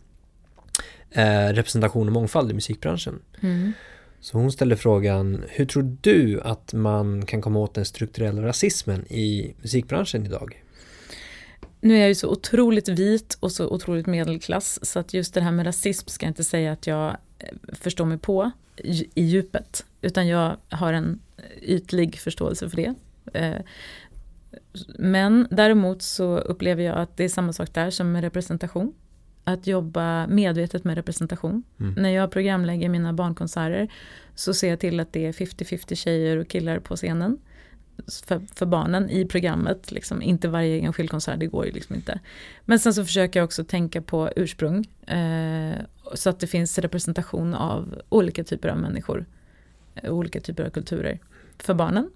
äh, 1.11 1.53
representation 1.53 2.07
och 2.07 2.13
mångfald 2.13 2.51
i 2.51 2.55
musikbranschen. 2.55 3.19
Mm. 3.41 3.73
Så 4.21 4.39
hon 4.39 4.53
ställer 4.53 4.77
frågan, 4.77 5.45
hur 5.49 5.67
tror 5.67 5.97
du 6.01 6.41
att 6.41 6.73
man 6.73 7.27
kan 7.27 7.41
komma 7.43 7.59
åt 7.59 7.75
den 7.75 7.85
strukturella 7.85 8.43
rasismen 8.43 9.07
i 9.07 9.55
musikbranschen 9.63 10.27
idag? 10.27 10.63
Nu 11.81 11.95
är 11.95 12.01
jag 12.01 12.09
ju 12.09 12.15
så 12.15 12.29
otroligt 12.29 12.89
vit 12.89 13.37
och 13.41 13.53
så 13.53 13.69
otroligt 13.69 14.07
medelklass 14.07 14.79
så 14.83 14.99
att 14.99 15.15
just 15.15 15.35
det 15.35 15.41
här 15.41 15.53
med 15.53 15.67
rasism 15.67 16.09
ska 16.09 16.27
jag 16.27 16.31
inte 16.31 16.45
säga 16.45 16.73
att 16.73 16.87
jag 16.87 17.17
eh, 17.39 17.49
förstår 17.73 18.05
mig 18.05 18.19
på 18.19 18.51
i 19.15 19.23
djupet. 19.23 19.85
Utan 20.03 20.29
jag 20.29 20.57
har 20.69 20.93
en 20.93 21.21
eh, 21.37 21.45
ytlig 21.63 22.19
förståelse 22.19 22.71
för 22.71 22.77
det. 22.77 22.95
Eh, 23.33 23.61
men 24.99 25.49
däremot 25.51 26.03
så 26.03 26.39
upplever 26.39 26.83
jag 26.83 26.99
att 26.99 27.17
det 27.17 27.25
är 27.25 27.29
samma 27.29 27.53
sak 27.53 27.75
där 27.75 27.91
som 27.91 28.13
med 28.13 28.23
representation 28.23 28.95
att 29.49 29.67
jobba 29.67 30.27
medvetet 30.27 30.85
med 30.85 30.95
representation. 30.95 31.63
Mm. 31.81 31.95
När 31.95 32.11
jag 32.11 32.31
programlägger 32.31 32.89
mina 32.89 33.13
barnkonserter 33.13 33.89
så 34.35 34.55
ser 34.55 34.71
jag 34.71 34.81
till 34.81 35.01
att 35.01 35.13
det 35.13 35.27
är 35.27 35.33
50-50 35.33 35.95
tjejer 35.95 36.37
och 36.37 36.49
killar 36.49 36.79
på 36.79 36.97
scenen. 36.97 37.39
För, 38.27 38.41
för, 38.55 38.67
barnen 38.67 39.11
i 39.11 39.25
programmet, 39.25 39.93
liksom. 39.93 40.23
inte 40.23 40.49
varje 40.49 40.81
enskild 40.81 41.11
konsert, 41.11 41.41
det 41.41 41.47
går 41.47 41.67
ju 41.67 41.73
liksom 41.73 41.95
inte. 41.95 42.21
Men 42.65 42.79
sen 42.79 42.95
så 42.95 43.05
försöker 43.05 43.41
jag 43.41 43.45
också 43.45 43.65
tänka 43.65 44.03
på 44.03 44.31
ursprung. 44.37 44.87
Eh, 45.07 45.77
så 46.15 46.31
att 46.31 46.41
det 46.41 46.47
finns 46.47 46.79
representation 46.79 47.55
av 47.55 48.03
olika 48.09 48.45
typer 48.45 48.69
av 48.69 48.79
människor. 48.79 49.27
Eh, 49.95 50.13
olika 50.13 50.41
typer 50.41 50.65
av 50.65 50.71
kulturer 50.71 51.19
för 51.59 51.75
barnen. 51.75 52.11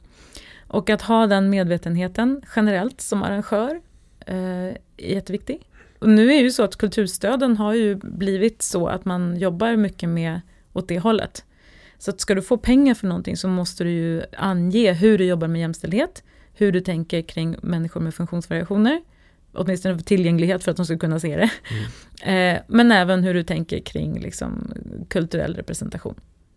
Och 0.66 0.90
att 0.90 1.02
ha 1.02 1.26
den 1.26 1.50
medvetenheten 1.50 2.42
generellt 2.56 3.00
som 3.00 3.22
arrangör 3.22 3.80
eh, 4.26 4.36
är 4.36 4.78
jätteviktig. 4.96 5.69
Och 6.00 6.08
nu 6.08 6.22
är 6.22 6.36
det 6.36 6.42
ju 6.42 6.50
så 6.50 6.62
att 6.62 6.76
kulturstöden 6.76 7.56
har 7.56 7.74
ju 7.74 7.94
blivit 7.94 8.62
så 8.62 8.86
att 8.86 9.04
man 9.04 9.36
jobbar 9.36 9.76
mycket 9.76 10.08
med 10.08 10.40
åt 10.72 10.88
det 10.88 10.98
hållet. 10.98 11.44
Så 11.98 12.10
att 12.10 12.20
ska 12.20 12.34
du 12.34 12.42
få 12.42 12.56
pengar 12.56 12.94
för 12.94 13.06
någonting 13.06 13.36
så 13.36 13.48
måste 13.48 13.84
du 13.84 13.90
ju 13.90 14.22
ange 14.36 14.92
hur 14.92 15.18
du 15.18 15.24
jobbar 15.24 15.48
med 15.48 15.60
jämställdhet, 15.60 16.22
hur 16.54 16.72
du 16.72 16.80
tänker 16.80 17.22
kring 17.22 17.56
människor 17.62 18.00
med 18.00 18.14
funktionsvariationer. 18.14 19.00
Åtminstone 19.52 19.96
för 19.96 20.04
tillgänglighet 20.04 20.64
för 20.64 20.70
att 20.70 20.76
de 20.76 20.86
ska 20.86 20.98
kunna 20.98 21.20
se 21.20 21.36
det. 21.36 21.50
Mm. 21.70 21.84
Eh, 22.22 22.60
men 22.66 22.92
även 22.92 23.24
hur 23.24 23.34
du 23.34 23.42
tänker 23.42 23.80
kring 23.80 24.20
liksom, 24.20 24.72
kulturell 25.08 25.54
representation. 25.54 26.14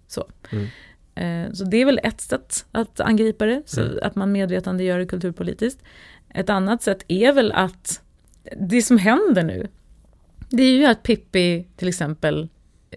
Så. 0.07 0.27
Mm. 0.51 0.67
Eh, 1.15 1.53
så 1.53 1.63
det 1.63 1.77
är 1.77 1.85
väl 1.85 1.99
ett 2.03 2.21
sätt 2.21 2.65
att 2.71 2.99
angripa 2.99 3.45
det, 3.45 3.77
mm. 3.77 3.99
att 4.01 4.15
man 4.15 4.31
medvetandegör 4.31 4.99
det 4.99 5.05
kulturpolitiskt. 5.05 5.83
Ett 6.29 6.49
annat 6.49 6.83
sätt 6.83 7.05
är 7.07 7.33
väl 7.33 7.51
att 7.51 8.02
det 8.57 8.81
som 8.81 8.97
händer 8.97 9.43
nu, 9.43 9.67
det 10.49 10.63
är 10.63 10.77
ju 10.77 10.85
att 10.85 11.03
Pippi 11.03 11.65
till 11.75 11.87
exempel 11.87 12.49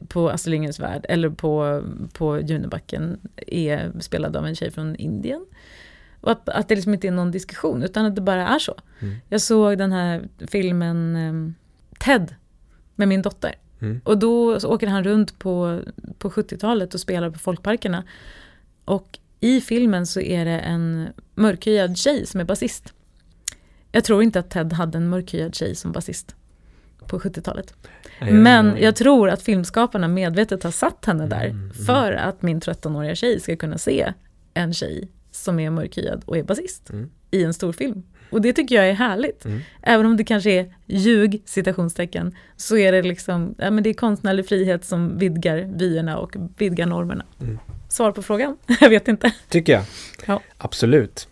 på 0.08 0.30
Astrid 0.30 0.50
Lindgrens 0.50 0.80
Värld 0.80 1.06
eller 1.08 1.30
på, 1.30 1.82
på 2.12 2.40
Junibacken 2.40 3.18
är 3.46 4.00
spelad 4.00 4.36
av 4.36 4.46
en 4.46 4.54
tjej 4.54 4.70
från 4.70 4.96
Indien. 4.96 5.46
Och 6.20 6.32
att, 6.32 6.48
att 6.48 6.68
det 6.68 6.74
liksom 6.74 6.94
inte 6.94 7.06
är 7.06 7.12
någon 7.12 7.30
diskussion 7.30 7.82
utan 7.82 8.06
att 8.06 8.14
det 8.14 8.20
bara 8.20 8.48
är 8.48 8.58
så. 8.58 8.74
Mm. 9.00 9.14
Jag 9.28 9.40
såg 9.40 9.78
den 9.78 9.92
här 9.92 10.28
filmen 10.46 11.16
um, 11.16 11.54
Ted 11.98 12.34
med 12.94 13.08
min 13.08 13.22
dotter. 13.22 13.54
Mm. 13.80 14.00
Och 14.04 14.18
då 14.18 14.56
åker 14.56 14.86
han 14.86 15.04
runt 15.04 15.38
på, 15.38 15.80
på 16.18 16.30
70-talet 16.30 16.94
och 16.94 17.00
spelar 17.00 17.30
på 17.30 17.38
folkparkerna. 17.38 18.04
Och 18.84 19.18
i 19.40 19.60
filmen 19.60 20.06
så 20.06 20.20
är 20.20 20.44
det 20.44 20.58
en 20.58 21.08
mörkhyad 21.34 21.98
tjej 21.98 22.26
som 22.26 22.40
är 22.40 22.44
basist. 22.44 22.92
Jag 23.96 24.04
tror 24.04 24.22
inte 24.22 24.38
att 24.38 24.50
Ted 24.50 24.72
hade 24.72 24.98
en 24.98 25.08
mörkhyad 25.08 25.54
tjej 25.54 25.74
som 25.74 25.92
basist 25.92 26.36
på 27.06 27.18
70-talet. 27.18 27.74
Men 28.20 28.76
jag 28.80 28.96
tror 28.96 29.30
att 29.30 29.42
filmskaparna 29.42 30.08
medvetet 30.08 30.62
har 30.62 30.70
satt 30.70 31.04
henne 31.04 31.26
där 31.26 31.44
mm, 31.44 31.56
mm. 31.56 31.72
för 31.72 32.12
att 32.12 32.42
min 32.42 32.60
13-åriga 32.60 33.14
tjej 33.14 33.40
ska 33.40 33.56
kunna 33.56 33.78
se 33.78 34.12
en 34.54 34.74
tjej 34.74 35.08
som 35.30 35.60
är 35.60 35.70
mörkhyad 35.70 36.22
och 36.26 36.36
är 36.36 36.42
basist 36.42 36.90
mm. 36.90 37.10
i 37.30 37.44
en 37.44 37.54
stor 37.54 37.72
film. 37.72 38.02
Och 38.30 38.40
det 38.40 38.52
tycker 38.52 38.74
jag 38.74 38.88
är 38.88 38.92
härligt. 38.92 39.44
Mm. 39.44 39.60
Även 39.82 40.06
om 40.06 40.16
det 40.16 40.24
kanske 40.24 40.50
är 40.50 40.74
ljug, 40.86 41.42
citationstecken, 41.44 42.36
så 42.56 42.76
är 42.76 42.92
det 42.92 43.02
liksom, 43.02 43.54
ja 43.58 43.70
men 43.70 43.84
det 43.84 43.90
är 43.90 43.94
konstnärlig 43.94 44.48
frihet 44.48 44.84
som 44.84 45.18
vidgar 45.18 45.56
vyerna 45.76 46.18
och 46.18 46.36
vidgar 46.58 46.86
normerna. 46.86 47.24
Mm. 47.40 47.58
Svar 47.88 48.12
på 48.12 48.22
frågan? 48.22 48.56
jag 48.80 48.90
vet 48.90 49.08
inte. 49.08 49.32
Tycker 49.48 49.72
jag. 49.72 49.84
Ja. 50.26 50.40
Absolut. 50.58 51.28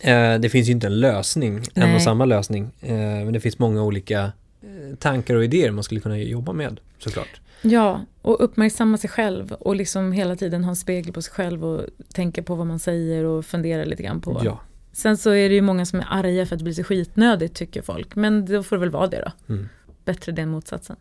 Eh, 0.00 0.34
det 0.38 0.48
finns 0.48 0.68
ju 0.68 0.72
inte 0.72 0.86
en 0.86 1.00
lösning, 1.00 1.54
Nej. 1.54 1.88
en 1.88 1.94
och 1.94 2.02
samma 2.02 2.24
lösning. 2.24 2.70
Eh, 2.80 2.96
men 2.96 3.32
det 3.32 3.40
finns 3.40 3.58
många 3.58 3.82
olika 3.82 4.32
eh, 4.62 4.96
tankar 4.98 5.34
och 5.34 5.44
idéer 5.44 5.70
man 5.70 5.84
skulle 5.84 6.00
kunna 6.00 6.18
jobba 6.18 6.52
med 6.52 6.80
såklart. 6.98 7.40
Ja, 7.62 8.00
och 8.22 8.44
uppmärksamma 8.44 8.98
sig 8.98 9.10
själv 9.10 9.52
och 9.52 9.76
liksom 9.76 10.12
hela 10.12 10.36
tiden 10.36 10.64
ha 10.64 10.70
en 10.70 10.76
spegel 10.76 11.12
på 11.12 11.22
sig 11.22 11.32
själv 11.32 11.64
och 11.64 11.86
tänka 12.12 12.42
på 12.42 12.54
vad 12.54 12.66
man 12.66 12.78
säger 12.78 13.24
och 13.24 13.44
fundera 13.44 13.84
lite 13.84 14.02
grann 14.02 14.20
på. 14.20 14.40
Ja. 14.44 14.60
Sen 14.92 15.16
så 15.16 15.30
är 15.30 15.48
det 15.48 15.54
ju 15.54 15.60
många 15.60 15.86
som 15.86 16.00
är 16.00 16.06
arga 16.10 16.46
för 16.46 16.54
att 16.54 16.58
det 16.58 16.64
blir 16.64 16.74
så 16.74 16.84
skitnödigt 16.84 17.54
tycker 17.54 17.82
folk, 17.82 18.16
men 18.16 18.46
då 18.46 18.62
får 18.62 18.76
det 18.76 18.80
väl 18.80 18.90
vara 18.90 19.06
det 19.06 19.20
då. 19.24 19.54
Mm. 19.54 19.68
Bättre 20.04 20.32
det 20.32 20.42
än 20.42 20.48
motsatsen. 20.48 20.96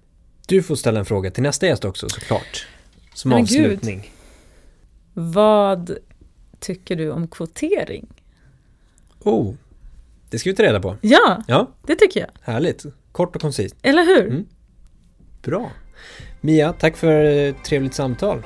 Du 0.48 0.64
får 0.64 0.76
ställa 0.76 1.00
en 1.00 1.06
fråga 1.06 1.32
till 1.32 1.44
nästa 1.44 1.68
gäst 1.68 1.86
också 1.86 2.10
såklart. 2.10 2.68
Som 3.14 3.30
men 3.30 3.42
avslutning. 3.42 3.98
Gud. 4.00 4.12
Vad 5.14 5.98
tycker 6.60 6.96
du 6.96 7.12
om 7.12 7.28
kvotering? 7.28 8.08
Oh, 9.20 9.54
det 10.30 10.40
ska 10.40 10.50
vi 10.50 10.56
ta 10.56 10.64
reda 10.64 10.80
på. 10.80 10.96
Ja, 11.02 11.44
ja, 11.48 11.72
det 11.86 11.96
tycker 11.96 12.20
jag. 12.20 12.30
Härligt. 12.42 12.86
Kort 13.12 13.36
och 13.36 13.42
koncist. 13.42 13.76
Eller 13.82 14.04
hur? 14.04 14.28
Mm. 14.28 14.46
Bra. 15.42 15.72
Mia, 16.42 16.74
tack 16.74 16.98
för 16.98 17.24
ett 17.24 17.64
trevligt 17.64 17.94
samtal. 17.94 18.44